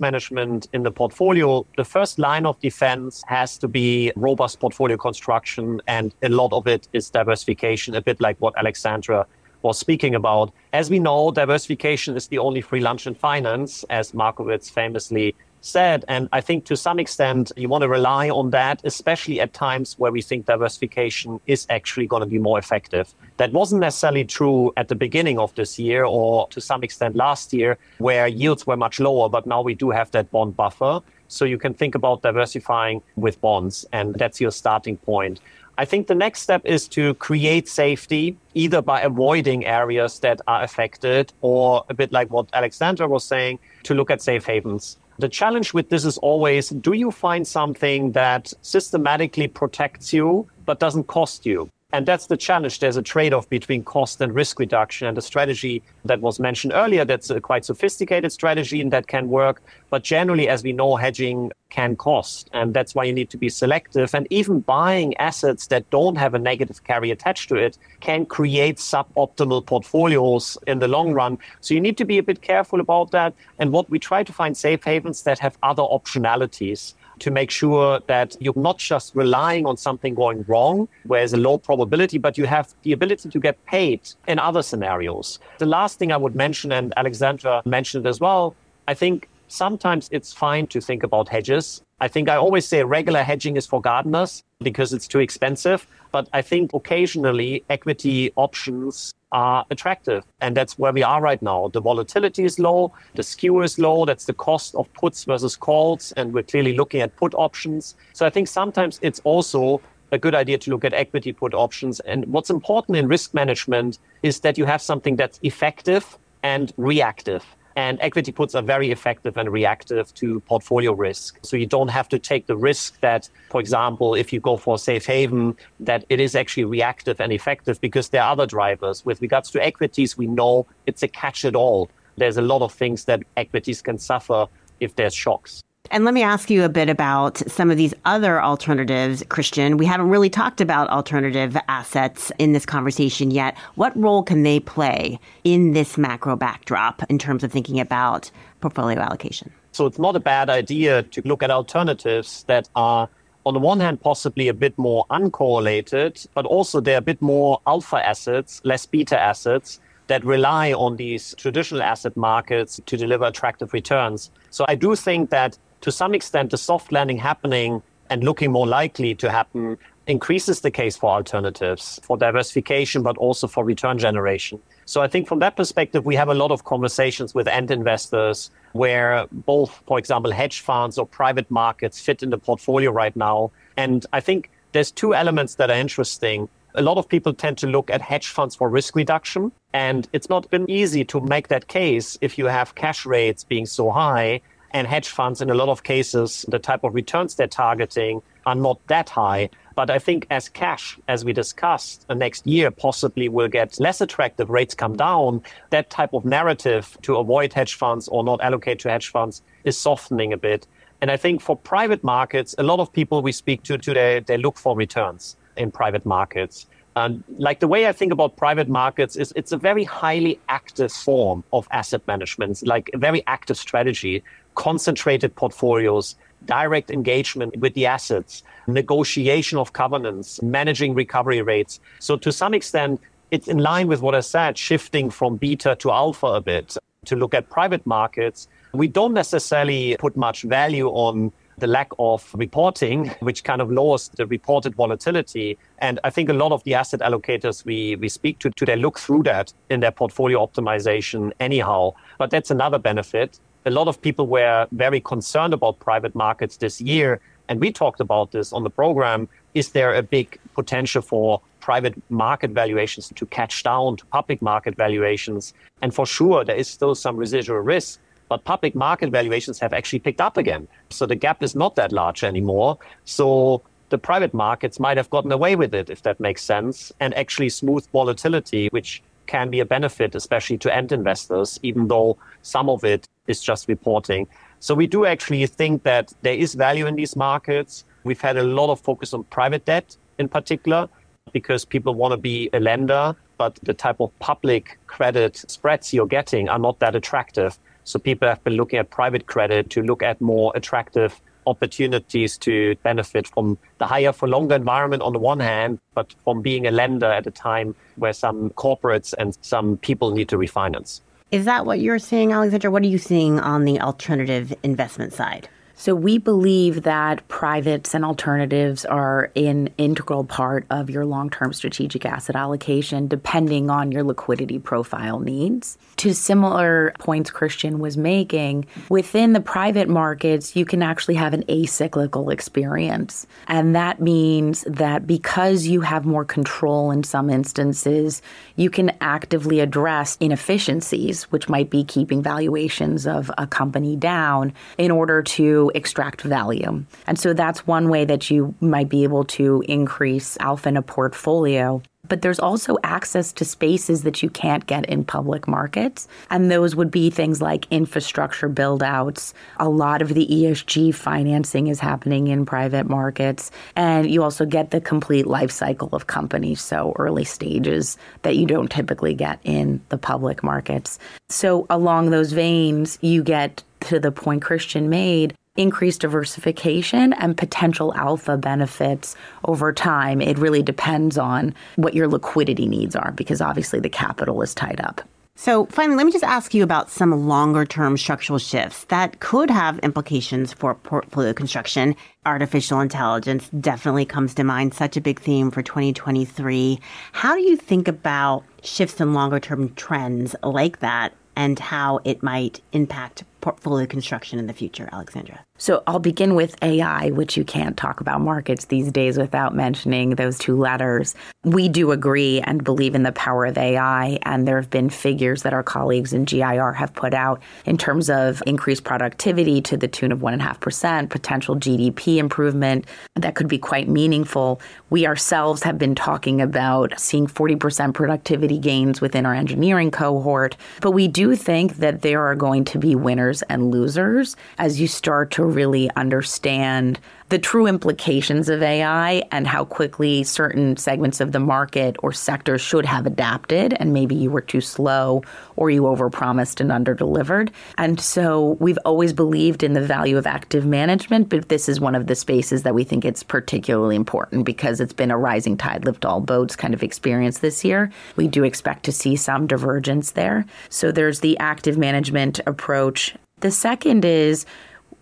management 0.00 0.68
in 0.72 0.82
the 0.82 0.90
portfolio, 0.90 1.64
the 1.76 1.84
first 1.84 2.18
line 2.18 2.44
of 2.44 2.60
defense 2.60 3.22
has 3.28 3.56
to 3.58 3.68
be 3.68 4.12
robust 4.16 4.60
portfolio 4.60 4.96
construction. 4.96 5.80
And 5.86 6.12
a 6.22 6.28
lot 6.28 6.52
of 6.52 6.66
it 6.66 6.88
is 6.92 7.08
diversification, 7.08 7.94
a 7.94 8.02
bit 8.02 8.20
like 8.20 8.36
what 8.40 8.58
Alexandra 8.58 9.26
was 9.62 9.78
speaking 9.78 10.14
about. 10.14 10.52
As 10.72 10.90
we 10.90 10.98
know, 10.98 11.30
diversification 11.30 12.16
is 12.16 12.28
the 12.28 12.38
only 12.38 12.60
free 12.60 12.80
lunch 12.80 13.06
in 13.06 13.14
finance, 13.14 13.84
as 13.90 14.14
Markowitz 14.14 14.70
famously 14.70 15.34
said. 15.60 16.04
And 16.08 16.28
I 16.32 16.40
think 16.40 16.64
to 16.66 16.76
some 16.76 16.98
extent, 16.98 17.52
you 17.56 17.68
want 17.68 17.82
to 17.82 17.88
rely 17.88 18.30
on 18.30 18.50
that, 18.50 18.80
especially 18.84 19.40
at 19.40 19.52
times 19.52 19.98
where 19.98 20.12
we 20.12 20.22
think 20.22 20.46
diversification 20.46 21.40
is 21.46 21.66
actually 21.68 22.06
going 22.06 22.20
to 22.20 22.26
be 22.26 22.38
more 22.38 22.58
effective. 22.58 23.12
That 23.38 23.52
wasn't 23.52 23.80
necessarily 23.80 24.24
true 24.24 24.72
at 24.76 24.88
the 24.88 24.94
beginning 24.94 25.38
of 25.38 25.54
this 25.54 25.78
year 25.78 26.04
or 26.04 26.48
to 26.48 26.60
some 26.60 26.82
extent 26.82 27.16
last 27.16 27.52
year, 27.52 27.78
where 27.98 28.26
yields 28.26 28.66
were 28.66 28.76
much 28.76 29.00
lower, 29.00 29.28
but 29.28 29.46
now 29.46 29.62
we 29.62 29.74
do 29.74 29.90
have 29.90 30.10
that 30.12 30.30
bond 30.30 30.56
buffer. 30.56 31.00
So 31.30 31.44
you 31.44 31.58
can 31.58 31.74
think 31.74 31.94
about 31.94 32.22
diversifying 32.22 33.02
with 33.16 33.38
bonds, 33.42 33.84
and 33.92 34.14
that's 34.14 34.40
your 34.40 34.50
starting 34.50 34.96
point. 34.96 35.40
I 35.78 35.84
think 35.84 36.08
the 36.08 36.14
next 36.16 36.42
step 36.42 36.62
is 36.64 36.88
to 36.88 37.14
create 37.14 37.68
safety, 37.68 38.36
either 38.54 38.82
by 38.82 39.00
avoiding 39.02 39.64
areas 39.64 40.18
that 40.18 40.40
are 40.48 40.64
affected, 40.64 41.32
or 41.40 41.84
a 41.88 41.94
bit 41.94 42.10
like 42.10 42.28
what 42.30 42.48
Alexandra 42.52 43.06
was 43.06 43.22
saying, 43.24 43.60
to 43.84 43.94
look 43.94 44.10
at 44.10 44.20
safe 44.20 44.44
havens. 44.44 44.98
The 45.20 45.28
challenge 45.28 45.72
with 45.72 45.88
this 45.88 46.04
is 46.04 46.18
always 46.18 46.70
do 46.70 46.94
you 46.94 47.12
find 47.12 47.46
something 47.46 48.10
that 48.12 48.52
systematically 48.62 49.46
protects 49.46 50.12
you 50.12 50.48
but 50.66 50.80
doesn't 50.80 51.06
cost 51.06 51.46
you? 51.46 51.70
And 51.90 52.04
that's 52.04 52.26
the 52.26 52.36
challenge. 52.36 52.80
There's 52.80 52.98
a 52.98 53.02
trade 53.02 53.32
off 53.32 53.48
between 53.48 53.82
cost 53.82 54.20
and 54.20 54.34
risk 54.34 54.58
reduction. 54.58 55.06
And 55.08 55.16
the 55.16 55.22
strategy 55.22 55.82
that 56.04 56.20
was 56.20 56.38
mentioned 56.38 56.74
earlier, 56.74 57.02
that's 57.06 57.30
a 57.30 57.40
quite 57.40 57.64
sophisticated 57.64 58.30
strategy 58.30 58.82
and 58.82 58.92
that 58.92 59.06
can 59.06 59.30
work. 59.30 59.62
But 59.88 60.04
generally, 60.04 60.50
as 60.50 60.62
we 60.62 60.74
know, 60.74 60.96
hedging 60.96 61.50
can 61.70 61.96
cost. 61.96 62.50
And 62.52 62.74
that's 62.74 62.94
why 62.94 63.04
you 63.04 63.14
need 63.14 63.30
to 63.30 63.38
be 63.38 63.48
selective. 63.48 64.14
And 64.14 64.26
even 64.28 64.60
buying 64.60 65.16
assets 65.16 65.68
that 65.68 65.88
don't 65.88 66.16
have 66.16 66.34
a 66.34 66.38
negative 66.38 66.84
carry 66.84 67.10
attached 67.10 67.48
to 67.48 67.54
it 67.54 67.78
can 68.00 68.26
create 68.26 68.76
suboptimal 68.76 69.64
portfolios 69.64 70.58
in 70.66 70.80
the 70.80 70.88
long 70.88 71.14
run. 71.14 71.38
So 71.62 71.72
you 71.72 71.80
need 71.80 71.96
to 71.96 72.04
be 72.04 72.18
a 72.18 72.22
bit 72.22 72.42
careful 72.42 72.80
about 72.80 73.12
that. 73.12 73.32
And 73.58 73.72
what 73.72 73.88
we 73.88 73.98
try 73.98 74.24
to 74.24 74.32
find 74.34 74.54
safe 74.54 74.84
havens 74.84 75.22
that 75.22 75.38
have 75.38 75.56
other 75.62 75.84
optionalities 75.84 76.92
to 77.18 77.30
make 77.30 77.50
sure 77.50 78.00
that 78.06 78.36
you're 78.40 78.52
not 78.56 78.78
just 78.78 79.14
relying 79.14 79.66
on 79.66 79.76
something 79.76 80.14
going 80.14 80.44
wrong, 80.48 80.88
where 81.04 81.20
there's 81.20 81.32
a 81.32 81.36
low 81.36 81.58
probability, 81.58 82.18
but 82.18 82.38
you 82.38 82.46
have 82.46 82.74
the 82.82 82.92
ability 82.92 83.28
to 83.28 83.38
get 83.40 83.64
paid 83.66 84.00
in 84.26 84.38
other 84.38 84.62
scenarios. 84.62 85.38
The 85.58 85.66
last 85.66 85.98
thing 85.98 86.12
I 86.12 86.16
would 86.16 86.34
mention, 86.34 86.72
and 86.72 86.92
Alexandra 86.96 87.62
mentioned 87.64 88.06
as 88.06 88.20
well, 88.20 88.54
I 88.86 88.94
think 88.94 89.28
sometimes 89.48 90.08
it's 90.12 90.32
fine 90.32 90.66
to 90.68 90.80
think 90.80 91.02
about 91.02 91.28
hedges. 91.28 91.82
I 92.00 92.08
think 92.08 92.28
I 92.28 92.36
always 92.36 92.66
say 92.66 92.84
regular 92.84 93.22
hedging 93.22 93.56
is 93.56 93.66
for 93.66 93.80
gardeners 93.80 94.44
because 94.60 94.92
it's 94.92 95.08
too 95.08 95.18
expensive. 95.18 95.86
But 96.12 96.28
I 96.32 96.42
think 96.42 96.72
occasionally 96.72 97.64
equity 97.68 98.32
options 98.36 99.14
are 99.32 99.64
attractive. 99.70 100.24
And 100.40 100.56
that's 100.56 100.78
where 100.78 100.92
we 100.92 101.02
are 101.02 101.20
right 101.20 101.40
now. 101.42 101.68
The 101.68 101.80
volatility 101.80 102.44
is 102.44 102.58
low, 102.58 102.92
the 103.14 103.22
skew 103.22 103.62
is 103.62 103.78
low. 103.78 104.04
That's 104.04 104.24
the 104.24 104.32
cost 104.32 104.74
of 104.74 104.92
puts 104.94 105.24
versus 105.24 105.56
calls. 105.56 106.12
And 106.12 106.32
we're 106.32 106.42
clearly 106.42 106.74
looking 106.74 107.00
at 107.00 107.14
put 107.16 107.34
options. 107.34 107.96
So 108.12 108.26
I 108.26 108.30
think 108.30 108.48
sometimes 108.48 108.98
it's 109.02 109.20
also 109.24 109.80
a 110.10 110.18
good 110.18 110.34
idea 110.34 110.58
to 110.58 110.70
look 110.70 110.84
at 110.84 110.94
equity 110.94 111.32
put 111.32 111.54
options. 111.54 112.00
And 112.00 112.26
what's 112.26 112.50
important 112.50 112.96
in 112.96 113.08
risk 113.08 113.34
management 113.34 113.98
is 114.22 114.40
that 114.40 114.56
you 114.56 114.64
have 114.64 114.80
something 114.80 115.16
that's 115.16 115.38
effective 115.42 116.18
and 116.42 116.72
reactive. 116.76 117.44
And 117.78 117.96
equity 118.00 118.32
puts 118.32 118.56
are 118.56 118.62
very 118.62 118.90
effective 118.90 119.36
and 119.36 119.52
reactive 119.52 120.12
to 120.14 120.40
portfolio 120.40 120.92
risk. 120.92 121.38
So 121.42 121.56
you 121.56 121.64
don't 121.64 121.86
have 121.86 122.08
to 122.08 122.18
take 122.18 122.48
the 122.48 122.56
risk 122.56 122.98
that, 123.02 123.30
for 123.50 123.60
example, 123.60 124.16
if 124.16 124.32
you 124.32 124.40
go 124.40 124.56
for 124.56 124.74
a 124.74 124.78
safe 124.78 125.06
haven, 125.06 125.56
that 125.78 126.04
it 126.08 126.18
is 126.18 126.34
actually 126.34 126.64
reactive 126.64 127.20
and 127.20 127.30
effective 127.32 127.80
because 127.80 128.08
there 128.08 128.24
are 128.24 128.32
other 128.32 128.46
drivers. 128.46 129.04
With 129.04 129.22
regards 129.22 129.52
to 129.52 129.64
equities, 129.64 130.18
we 130.18 130.26
know 130.26 130.66
it's 130.86 131.04
a 131.04 131.08
catch 131.08 131.44
it 131.44 131.54
all. 131.54 131.88
There's 132.16 132.36
a 132.36 132.42
lot 132.42 132.62
of 132.62 132.72
things 132.72 133.04
that 133.04 133.22
equities 133.36 133.80
can 133.80 133.96
suffer 133.96 134.46
if 134.80 134.96
there's 134.96 135.14
shocks. 135.14 135.62
And 135.90 136.04
let 136.04 136.12
me 136.12 136.22
ask 136.22 136.50
you 136.50 136.64
a 136.64 136.68
bit 136.68 136.90
about 136.90 137.38
some 137.50 137.70
of 137.70 137.78
these 137.78 137.94
other 138.04 138.42
alternatives, 138.42 139.24
Christian. 139.30 139.78
We 139.78 139.86
haven't 139.86 140.10
really 140.10 140.28
talked 140.28 140.60
about 140.60 140.90
alternative 140.90 141.56
assets 141.66 142.30
in 142.38 142.52
this 142.52 142.66
conversation 142.66 143.30
yet. 143.30 143.56
What 143.76 143.96
role 143.96 144.22
can 144.22 144.42
they 144.42 144.60
play 144.60 145.18
in 145.44 145.72
this 145.72 145.96
macro 145.96 146.36
backdrop 146.36 147.02
in 147.08 147.18
terms 147.18 147.42
of 147.42 147.50
thinking 147.50 147.80
about 147.80 148.30
portfolio 148.60 148.98
allocation? 149.00 149.50
So 149.72 149.86
it's 149.86 149.98
not 149.98 150.14
a 150.14 150.20
bad 150.20 150.50
idea 150.50 151.04
to 151.04 151.22
look 151.24 151.42
at 151.42 151.50
alternatives 151.50 152.44
that 152.48 152.68
are 152.76 153.08
on 153.46 153.54
the 153.54 153.60
one 153.60 153.80
hand, 153.80 154.02
possibly 154.02 154.48
a 154.48 154.54
bit 154.54 154.76
more 154.76 155.06
uncorrelated, 155.10 156.26
but 156.34 156.44
also 156.44 156.80
they're 156.80 156.98
a 156.98 157.00
bit 157.00 157.22
more 157.22 157.62
alpha 157.66 157.96
assets, 158.06 158.60
less 158.62 158.84
beta 158.84 159.18
assets 159.18 159.80
that 160.08 160.22
rely 160.22 160.74
on 160.74 160.96
these 160.96 161.34
traditional 161.36 161.82
asset 161.82 162.14
markets 162.14 162.78
to 162.84 162.96
deliver 162.98 163.24
attractive 163.24 163.72
returns. 163.72 164.30
So 164.50 164.66
I 164.68 164.74
do 164.74 164.94
think 164.94 165.30
that 165.30 165.56
to 165.80 165.92
some 165.92 166.14
extent, 166.14 166.50
the 166.50 166.58
soft 166.58 166.92
landing 166.92 167.18
happening 167.18 167.82
and 168.10 168.24
looking 168.24 168.50
more 168.50 168.66
likely 168.66 169.14
to 169.14 169.30
happen 169.30 169.76
mm. 169.76 169.78
increases 170.06 170.60
the 170.60 170.70
case 170.70 170.96
for 170.96 171.10
alternatives, 171.10 172.00
for 172.02 172.16
diversification, 172.16 173.02
but 173.02 173.16
also 173.18 173.46
for 173.46 173.64
return 173.64 173.98
generation. 173.98 174.60
So 174.86 175.02
I 175.02 175.08
think 175.08 175.28
from 175.28 175.40
that 175.40 175.56
perspective, 175.56 176.06
we 176.06 176.16
have 176.16 176.28
a 176.28 176.34
lot 176.34 176.50
of 176.50 176.64
conversations 176.64 177.34
with 177.34 177.46
end 177.46 177.70
investors 177.70 178.50
where 178.72 179.26
both, 179.30 179.82
for 179.86 179.98
example, 179.98 180.32
hedge 180.32 180.60
funds 180.60 180.98
or 180.98 181.06
private 181.06 181.50
markets 181.50 182.00
fit 182.00 182.22
in 182.22 182.30
the 182.30 182.38
portfolio 182.38 182.90
right 182.90 183.14
now. 183.14 183.50
And 183.76 184.06
I 184.12 184.20
think 184.20 184.50
there's 184.72 184.90
two 184.90 185.14
elements 185.14 185.56
that 185.56 185.70
are 185.70 185.76
interesting. 185.76 186.48
A 186.74 186.82
lot 186.82 186.98
of 186.98 187.08
people 187.08 187.34
tend 187.34 187.58
to 187.58 187.66
look 187.66 187.90
at 187.90 188.00
hedge 188.00 188.28
funds 188.28 188.54
for 188.54 188.68
risk 188.68 188.96
reduction. 188.96 189.52
And 189.72 190.08
it's 190.12 190.28
not 190.28 190.50
been 190.50 190.68
easy 190.70 191.04
to 191.06 191.20
make 191.20 191.48
that 191.48 191.68
case 191.68 192.16
if 192.20 192.38
you 192.38 192.46
have 192.46 192.74
cash 192.74 193.04
rates 193.04 193.44
being 193.44 193.66
so 193.66 193.90
high 193.90 194.40
and 194.72 194.86
hedge 194.86 195.08
funds, 195.08 195.40
in 195.40 195.50
a 195.50 195.54
lot 195.54 195.68
of 195.68 195.82
cases, 195.82 196.44
the 196.48 196.58
type 196.58 196.84
of 196.84 196.94
returns 196.94 197.34
they're 197.34 197.46
targeting 197.46 198.22
are 198.46 198.54
not 198.54 198.84
that 198.88 199.08
high. 199.08 199.50
But 199.74 199.90
I 199.90 199.98
think 199.98 200.26
as 200.30 200.48
cash, 200.48 200.98
as 201.06 201.24
we 201.24 201.32
discussed, 201.32 202.04
next 202.10 202.46
year 202.46 202.70
possibly 202.70 203.28
will 203.28 203.48
get 203.48 203.78
less 203.78 204.00
attractive, 204.00 204.50
rates 204.50 204.74
come 204.74 204.96
down, 204.96 205.42
that 205.70 205.88
type 205.88 206.12
of 206.12 206.24
narrative 206.24 206.98
to 207.02 207.16
avoid 207.16 207.52
hedge 207.52 207.74
funds 207.74 208.08
or 208.08 208.24
not 208.24 208.40
allocate 208.40 208.80
to 208.80 208.90
hedge 208.90 209.08
funds 209.08 209.42
is 209.64 209.78
softening 209.78 210.32
a 210.32 210.36
bit. 210.36 210.66
And 211.00 211.10
I 211.10 211.16
think 211.16 211.40
for 211.40 211.56
private 211.56 212.02
markets, 212.02 212.54
a 212.58 212.62
lot 212.64 212.80
of 212.80 212.92
people 212.92 213.22
we 213.22 213.32
speak 213.32 213.62
to 213.64 213.78
today, 213.78 214.18
they 214.20 214.36
look 214.36 214.58
for 214.58 214.76
returns 214.76 215.36
in 215.56 215.70
private 215.70 216.04
markets. 216.04 216.66
And 216.98 217.22
like 217.38 217.60
the 217.60 217.68
way 217.68 217.86
I 217.86 217.92
think 217.92 218.12
about 218.12 218.36
private 218.36 218.68
markets 218.68 219.14
is 219.14 219.32
it's 219.36 219.52
a 219.52 219.56
very 219.56 219.84
highly 219.84 220.40
active 220.48 220.92
form 220.92 221.44
of 221.52 221.68
asset 221.70 222.02
management, 222.08 222.66
like 222.66 222.90
a 222.92 222.98
very 222.98 223.22
active 223.26 223.56
strategy 223.56 224.22
concentrated 224.56 225.36
portfolios, 225.36 226.16
direct 226.44 226.90
engagement 226.90 227.56
with 227.58 227.74
the 227.74 227.86
assets, 227.86 228.42
negotiation 228.66 229.56
of 229.56 229.72
covenants, 229.72 230.42
managing 230.42 230.94
recovery 230.94 231.40
rates. 231.40 231.78
So 232.00 232.16
to 232.16 232.32
some 232.32 232.54
extent, 232.54 233.00
it's 233.30 233.46
in 233.46 233.58
line 233.58 233.86
with 233.86 234.02
what 234.02 234.16
I 234.16 234.20
said, 234.20 234.58
shifting 234.58 235.10
from 235.10 235.36
beta 235.36 235.76
to 235.76 235.92
alpha 235.92 236.26
a 236.26 236.40
bit 236.40 236.76
to 237.04 237.14
look 237.14 237.34
at 237.34 237.48
private 237.50 237.86
markets. 237.86 238.48
We 238.72 238.88
don't 238.88 239.14
necessarily 239.14 239.96
put 240.00 240.16
much 240.16 240.42
value 240.42 240.88
on 240.88 241.32
the 241.58 241.66
lack 241.66 241.90
of 241.98 242.30
reporting, 242.34 243.08
which 243.20 243.44
kind 243.44 243.60
of 243.60 243.70
lowers 243.70 244.08
the 244.16 244.26
reported 244.26 244.74
volatility. 244.74 245.58
And 245.78 246.00
I 246.04 246.10
think 246.10 246.28
a 246.28 246.34
lot 246.34 246.52
of 246.52 246.62
the 246.64 246.74
asset 246.74 247.00
allocators 247.00 247.64
we, 247.64 247.96
we 247.96 248.08
speak 248.08 248.38
to 248.40 248.50
today 248.50 248.76
look 248.76 248.98
through 248.98 249.24
that 249.24 249.52
in 249.70 249.80
their 249.80 249.92
portfolio 249.92 250.44
optimization 250.44 251.32
anyhow. 251.40 251.94
But 252.18 252.30
that's 252.30 252.50
another 252.50 252.78
benefit 252.78 253.38
a 253.68 253.70
lot 253.70 253.86
of 253.86 254.00
people 254.00 254.26
were 254.26 254.66
very 254.72 255.00
concerned 255.00 255.52
about 255.52 255.78
private 255.78 256.14
markets 256.14 256.56
this 256.56 256.80
year. 256.80 257.20
And 257.48 257.60
we 257.60 257.72
talked 257.72 258.00
about 258.00 258.32
this 258.32 258.52
on 258.52 258.62
the 258.64 258.70
program. 258.70 259.28
Is 259.54 259.70
there 259.70 259.94
a 259.94 260.02
big 260.02 260.38
potential 260.54 261.02
for 261.02 261.40
private 261.60 261.94
market 262.10 262.50
valuations 262.52 263.12
to 263.14 263.26
catch 263.26 263.62
down 263.62 263.96
to 263.96 264.06
public 264.06 264.40
market 264.40 264.74
valuations? 264.76 265.54
And 265.82 265.94
for 265.94 266.06
sure, 266.06 266.44
there 266.44 266.56
is 266.56 266.68
still 266.68 266.94
some 266.94 267.16
residual 267.16 267.58
risk, 267.60 268.00
but 268.28 268.44
public 268.44 268.74
market 268.74 269.10
valuations 269.10 269.58
have 269.58 269.72
actually 269.72 269.98
picked 270.00 270.20
up 270.20 270.36
again. 270.36 270.68
So 270.90 271.06
the 271.06 271.16
gap 271.16 271.42
is 271.42 271.54
not 271.54 271.76
that 271.76 271.92
large 271.92 272.24
anymore. 272.24 272.78
So 273.04 273.62
the 273.88 273.98
private 273.98 274.34
markets 274.34 274.78
might 274.78 274.96
have 274.96 275.08
gotten 275.10 275.32
away 275.32 275.56
with 275.56 275.74
it, 275.74 275.88
if 275.90 276.02
that 276.02 276.20
makes 276.20 276.42
sense, 276.42 276.92
and 277.00 277.14
actually 277.14 277.48
smooth 277.48 277.86
volatility, 277.92 278.68
which 278.68 279.02
can 279.26 279.50
be 279.50 279.60
a 279.60 279.64
benefit, 279.64 280.14
especially 280.14 280.58
to 280.58 280.74
end 280.74 280.92
investors, 280.92 281.58
even 281.62 281.88
though 281.88 282.16
some 282.42 282.68
of 282.68 282.84
it 282.84 283.06
is 283.26 283.40
just 283.40 283.68
reporting. 283.68 284.26
So 284.60 284.74
we 284.74 284.86
do 284.86 285.06
actually 285.06 285.46
think 285.46 285.82
that 285.84 286.12
there 286.22 286.34
is 286.34 286.54
value 286.54 286.86
in 286.86 286.96
these 286.96 287.14
markets. 287.14 287.84
We've 288.04 288.20
had 288.20 288.36
a 288.36 288.42
lot 288.42 288.70
of 288.70 288.80
focus 288.80 289.14
on 289.14 289.24
private 289.24 289.64
debt 289.64 289.96
in 290.18 290.28
particular 290.28 290.88
because 291.32 291.64
people 291.64 291.94
want 291.94 292.12
to 292.12 292.16
be 292.16 292.50
a 292.52 292.60
lender, 292.60 293.14
but 293.36 293.58
the 293.62 293.74
type 293.74 294.00
of 294.00 294.18
public 294.18 294.78
credit 294.86 295.36
spreads 295.36 295.92
you're 295.92 296.06
getting 296.06 296.48
are 296.48 296.58
not 296.58 296.78
that 296.80 296.96
attractive. 296.96 297.58
So 297.88 297.98
people 297.98 298.28
have 298.28 298.44
been 298.44 298.52
looking 298.52 298.78
at 298.78 298.90
private 298.90 299.26
credit 299.26 299.70
to 299.70 299.80
look 299.80 300.02
at 300.02 300.20
more 300.20 300.52
attractive 300.54 301.18
opportunities 301.46 302.36
to 302.36 302.76
benefit 302.82 303.26
from 303.26 303.56
the 303.78 303.86
higher 303.86 304.12
for 304.12 304.28
longer 304.28 304.56
environment 304.56 305.02
on 305.02 305.14
the 305.14 305.18
one 305.18 305.40
hand, 305.40 305.78
but 305.94 306.14
from 306.22 306.42
being 306.42 306.66
a 306.66 306.70
lender 306.70 307.10
at 307.10 307.26
a 307.26 307.30
time 307.30 307.74
where 307.96 308.12
some 308.12 308.50
corporates 308.50 309.14
and 309.18 309.38
some 309.40 309.78
people 309.78 310.10
need 310.10 310.28
to 310.28 310.36
refinance. 310.36 311.00
Is 311.30 311.46
that 311.46 311.64
what 311.64 311.80
you're 311.80 311.98
seeing, 311.98 312.32
Alexandra? 312.32 312.70
What 312.70 312.82
are 312.82 312.86
you 312.86 312.98
seeing 312.98 313.40
on 313.40 313.64
the 313.64 313.80
alternative 313.80 314.52
investment 314.62 315.14
side? 315.14 315.48
So 315.80 315.94
we 315.94 316.18
believe 316.18 316.82
that 316.82 317.28
privates 317.28 317.94
and 317.94 318.04
alternatives 318.04 318.84
are 318.84 319.30
an 319.36 319.68
integral 319.78 320.24
part 320.24 320.66
of 320.70 320.90
your 320.90 321.06
long-term 321.06 321.52
strategic 321.52 322.04
asset 322.04 322.34
allocation 322.34 323.06
depending 323.06 323.70
on 323.70 323.92
your 323.92 324.02
liquidity 324.02 324.58
profile 324.58 325.20
needs. 325.20 325.78
To 325.98 326.14
similar 326.14 326.94
points 327.00 327.28
Christian 327.28 327.80
was 327.80 327.96
making, 327.96 328.66
within 328.88 329.32
the 329.32 329.40
private 329.40 329.88
markets 329.88 330.54
you 330.54 330.64
can 330.64 330.80
actually 330.80 331.16
have 331.16 331.34
an 331.34 331.42
acyclical 331.48 332.32
experience. 332.32 333.26
And 333.48 333.74
that 333.74 334.00
means 334.00 334.62
that 334.68 335.08
because 335.08 335.66
you 335.66 335.80
have 335.80 336.04
more 336.04 336.24
control 336.24 336.92
in 336.92 337.02
some 337.02 337.28
instances, 337.28 338.22
you 338.54 338.70
can 338.70 338.92
actively 339.00 339.58
address 339.58 340.16
inefficiencies 340.20 341.24
which 341.24 341.48
might 341.48 341.68
be 341.68 341.82
keeping 341.82 342.22
valuations 342.22 343.04
of 343.04 343.28
a 343.36 343.48
company 343.48 343.96
down 343.96 344.52
in 344.78 344.92
order 344.92 345.20
to 345.22 345.72
extract 345.74 346.22
value. 346.22 346.84
And 347.08 347.18
so 347.18 347.32
that's 347.34 347.66
one 347.66 347.88
way 347.88 348.04
that 348.04 348.30
you 348.30 348.54
might 348.60 348.88
be 348.88 349.02
able 349.02 349.24
to 349.24 349.64
increase 349.66 350.36
alpha 350.38 350.68
in 350.68 350.76
a 350.76 350.82
portfolio. 350.82 351.82
But 352.08 352.22
there's 352.22 352.38
also 352.38 352.76
access 352.82 353.32
to 353.34 353.44
spaces 353.44 354.02
that 354.02 354.22
you 354.22 354.30
can't 354.30 354.66
get 354.66 354.86
in 354.86 355.04
public 355.04 355.46
markets. 355.46 356.08
And 356.30 356.50
those 356.50 356.74
would 356.74 356.90
be 356.90 357.10
things 357.10 357.42
like 357.42 357.66
infrastructure 357.70 358.48
build 358.48 358.82
outs. 358.82 359.34
A 359.58 359.68
lot 359.68 360.02
of 360.02 360.14
the 360.14 360.26
ESG 360.26 360.94
financing 360.94 361.68
is 361.68 361.80
happening 361.80 362.28
in 362.28 362.46
private 362.46 362.88
markets. 362.88 363.50
And 363.76 364.10
you 364.10 364.22
also 364.22 364.46
get 364.46 364.70
the 364.70 364.80
complete 364.80 365.26
life 365.26 365.50
cycle 365.50 365.88
of 365.92 366.06
companies, 366.06 366.60
so 366.60 366.94
early 366.96 367.24
stages 367.24 367.98
that 368.22 368.36
you 368.36 368.46
don't 368.46 368.70
typically 368.70 369.14
get 369.14 369.38
in 369.44 369.80
the 369.88 369.98
public 369.98 370.42
markets. 370.42 370.98
So, 371.28 371.66
along 371.70 372.10
those 372.10 372.32
veins, 372.32 372.98
you 373.02 373.22
get 373.22 373.62
to 373.80 374.00
the 374.00 374.10
point 374.10 374.42
Christian 374.42 374.88
made 374.88 375.34
increased 375.58 376.00
diversification 376.00 377.12
and 377.14 377.36
potential 377.36 377.92
alpha 377.94 378.38
benefits 378.38 379.16
over 379.44 379.72
time. 379.72 380.20
It 380.20 380.38
really 380.38 380.62
depends 380.62 381.18
on 381.18 381.54
what 381.76 381.94
your 381.94 382.08
liquidity 382.08 382.66
needs 382.66 382.96
are 382.96 383.12
because 383.12 383.40
obviously 383.42 383.80
the 383.80 383.90
capital 383.90 384.40
is 384.40 384.54
tied 384.54 384.80
up. 384.80 385.02
So, 385.40 385.66
finally, 385.66 385.96
let 385.96 386.04
me 386.04 386.10
just 386.10 386.24
ask 386.24 386.52
you 386.52 386.64
about 386.64 386.90
some 386.90 387.28
longer 387.28 387.64
term 387.64 387.96
structural 387.96 388.40
shifts 388.40 388.86
that 388.86 389.20
could 389.20 389.50
have 389.50 389.78
implications 389.80 390.52
for 390.52 390.74
portfolio 390.74 391.32
construction. 391.32 391.94
Artificial 392.26 392.80
intelligence 392.80 393.48
definitely 393.50 394.04
comes 394.04 394.34
to 394.34 394.42
mind, 394.42 394.74
such 394.74 394.96
a 394.96 395.00
big 395.00 395.20
theme 395.20 395.52
for 395.52 395.62
2023. 395.62 396.80
How 397.12 397.36
do 397.36 397.42
you 397.42 397.56
think 397.56 397.86
about 397.86 398.42
shifts 398.64 399.00
in 399.00 399.14
longer 399.14 399.38
term 399.38 399.72
trends 399.76 400.34
like 400.42 400.80
that 400.80 401.12
and 401.36 401.56
how 401.60 402.00
it 402.02 402.20
might 402.20 402.60
impact 402.72 403.22
portfolio 403.48 403.86
construction 403.86 404.38
in 404.38 404.46
the 404.46 404.52
future, 404.52 404.88
Alexandra? 404.92 405.44
So 405.56 405.82
I'll 405.86 405.98
begin 405.98 406.36
with 406.36 406.54
AI, 406.62 407.10
which 407.10 407.36
you 407.36 407.44
can't 407.44 407.76
talk 407.76 408.00
about 408.00 408.20
markets 408.20 408.66
these 408.66 408.92
days 408.92 409.18
without 409.18 409.54
mentioning 409.54 410.10
those 410.10 410.38
two 410.38 410.56
letters. 410.56 411.16
We 411.44 411.68
do 411.68 411.90
agree 411.90 412.40
and 412.42 412.62
believe 412.62 412.94
in 412.94 413.02
the 413.02 413.12
power 413.12 413.46
of 413.46 413.58
AI, 413.58 414.18
and 414.22 414.46
there 414.46 414.56
have 414.56 414.70
been 414.70 414.88
figures 414.88 415.42
that 415.42 415.52
our 415.52 415.64
colleagues 415.64 416.12
in 416.12 416.26
GIR 416.26 416.72
have 416.72 416.94
put 416.94 417.12
out 417.12 417.42
in 417.64 417.76
terms 417.76 418.08
of 418.08 418.40
increased 418.46 418.84
productivity 418.84 419.60
to 419.62 419.76
the 419.76 419.88
tune 419.88 420.12
of 420.12 420.20
1.5%, 420.20 421.08
potential 421.08 421.56
GDP 421.56 422.18
improvement 422.18 422.84
that 423.16 423.34
could 423.34 423.48
be 423.48 423.58
quite 423.58 423.88
meaningful. 423.88 424.60
We 424.90 425.06
ourselves 425.06 425.64
have 425.64 425.78
been 425.78 425.94
talking 425.94 426.40
about 426.40 426.98
seeing 427.00 427.26
40% 427.26 427.94
productivity 427.94 428.58
gains 428.58 429.00
within 429.00 429.26
our 429.26 429.34
engineering 429.34 429.90
cohort, 429.90 430.56
but 430.80 430.92
we 430.92 431.08
do 431.08 431.34
think 431.34 431.78
that 431.78 432.02
there 432.02 432.24
are 432.24 432.36
going 432.36 432.64
to 432.66 432.78
be 432.78 432.94
winners 433.38 433.42
and 433.48 433.70
losers 433.70 434.36
as 434.58 434.80
you 434.80 434.88
start 434.88 435.30
to 435.32 435.44
really 435.44 435.90
understand 435.96 436.98
the 437.28 437.38
true 437.38 437.66
implications 437.66 438.48
of 438.48 438.62
AI 438.62 439.22
and 439.30 439.46
how 439.46 439.64
quickly 439.64 440.24
certain 440.24 440.76
segments 440.78 441.20
of 441.20 441.32
the 441.32 441.40
market 441.40 441.96
or 442.02 442.10
sectors 442.10 442.62
should 442.62 442.86
have 442.86 443.06
adapted. 443.06 443.74
And 443.74 443.92
maybe 443.92 444.14
you 444.14 444.30
were 444.30 444.40
too 444.40 444.62
slow 444.62 445.22
or 445.56 445.68
you 445.70 445.82
overpromised 445.82 446.60
and 446.60 446.70
underdelivered. 446.70 447.50
And 447.76 448.00
so 448.00 448.56
we've 448.60 448.78
always 448.86 449.12
believed 449.12 449.62
in 449.62 449.74
the 449.74 449.82
value 449.82 450.16
of 450.16 450.26
active 450.26 450.64
management, 450.64 451.28
but 451.28 451.50
this 451.50 451.68
is 451.68 451.80
one 451.80 451.94
of 451.94 452.06
the 452.06 452.14
spaces 452.14 452.62
that 452.62 452.74
we 452.74 452.84
think 452.84 453.04
it's 453.04 453.22
particularly 453.22 453.96
important 453.96 454.46
because 454.46 454.80
it's 454.80 454.94
been 454.94 455.10
a 455.10 455.18
rising 455.18 455.58
tide 455.58 455.84
lift 455.84 456.06
all 456.06 456.20
boats 456.20 456.56
kind 456.56 456.72
of 456.72 456.82
experience 456.82 457.40
this 457.40 457.62
year. 457.62 457.92
We 458.16 458.26
do 458.26 458.44
expect 458.44 458.84
to 458.84 458.92
see 458.92 459.16
some 459.16 459.46
divergence 459.46 460.12
there. 460.12 460.46
So 460.70 460.92
there's 460.92 461.20
the 461.20 461.36
active 461.38 461.76
management 461.76 462.40
approach. 462.46 463.14
The 463.40 463.50
second 463.50 464.04
is 464.04 464.46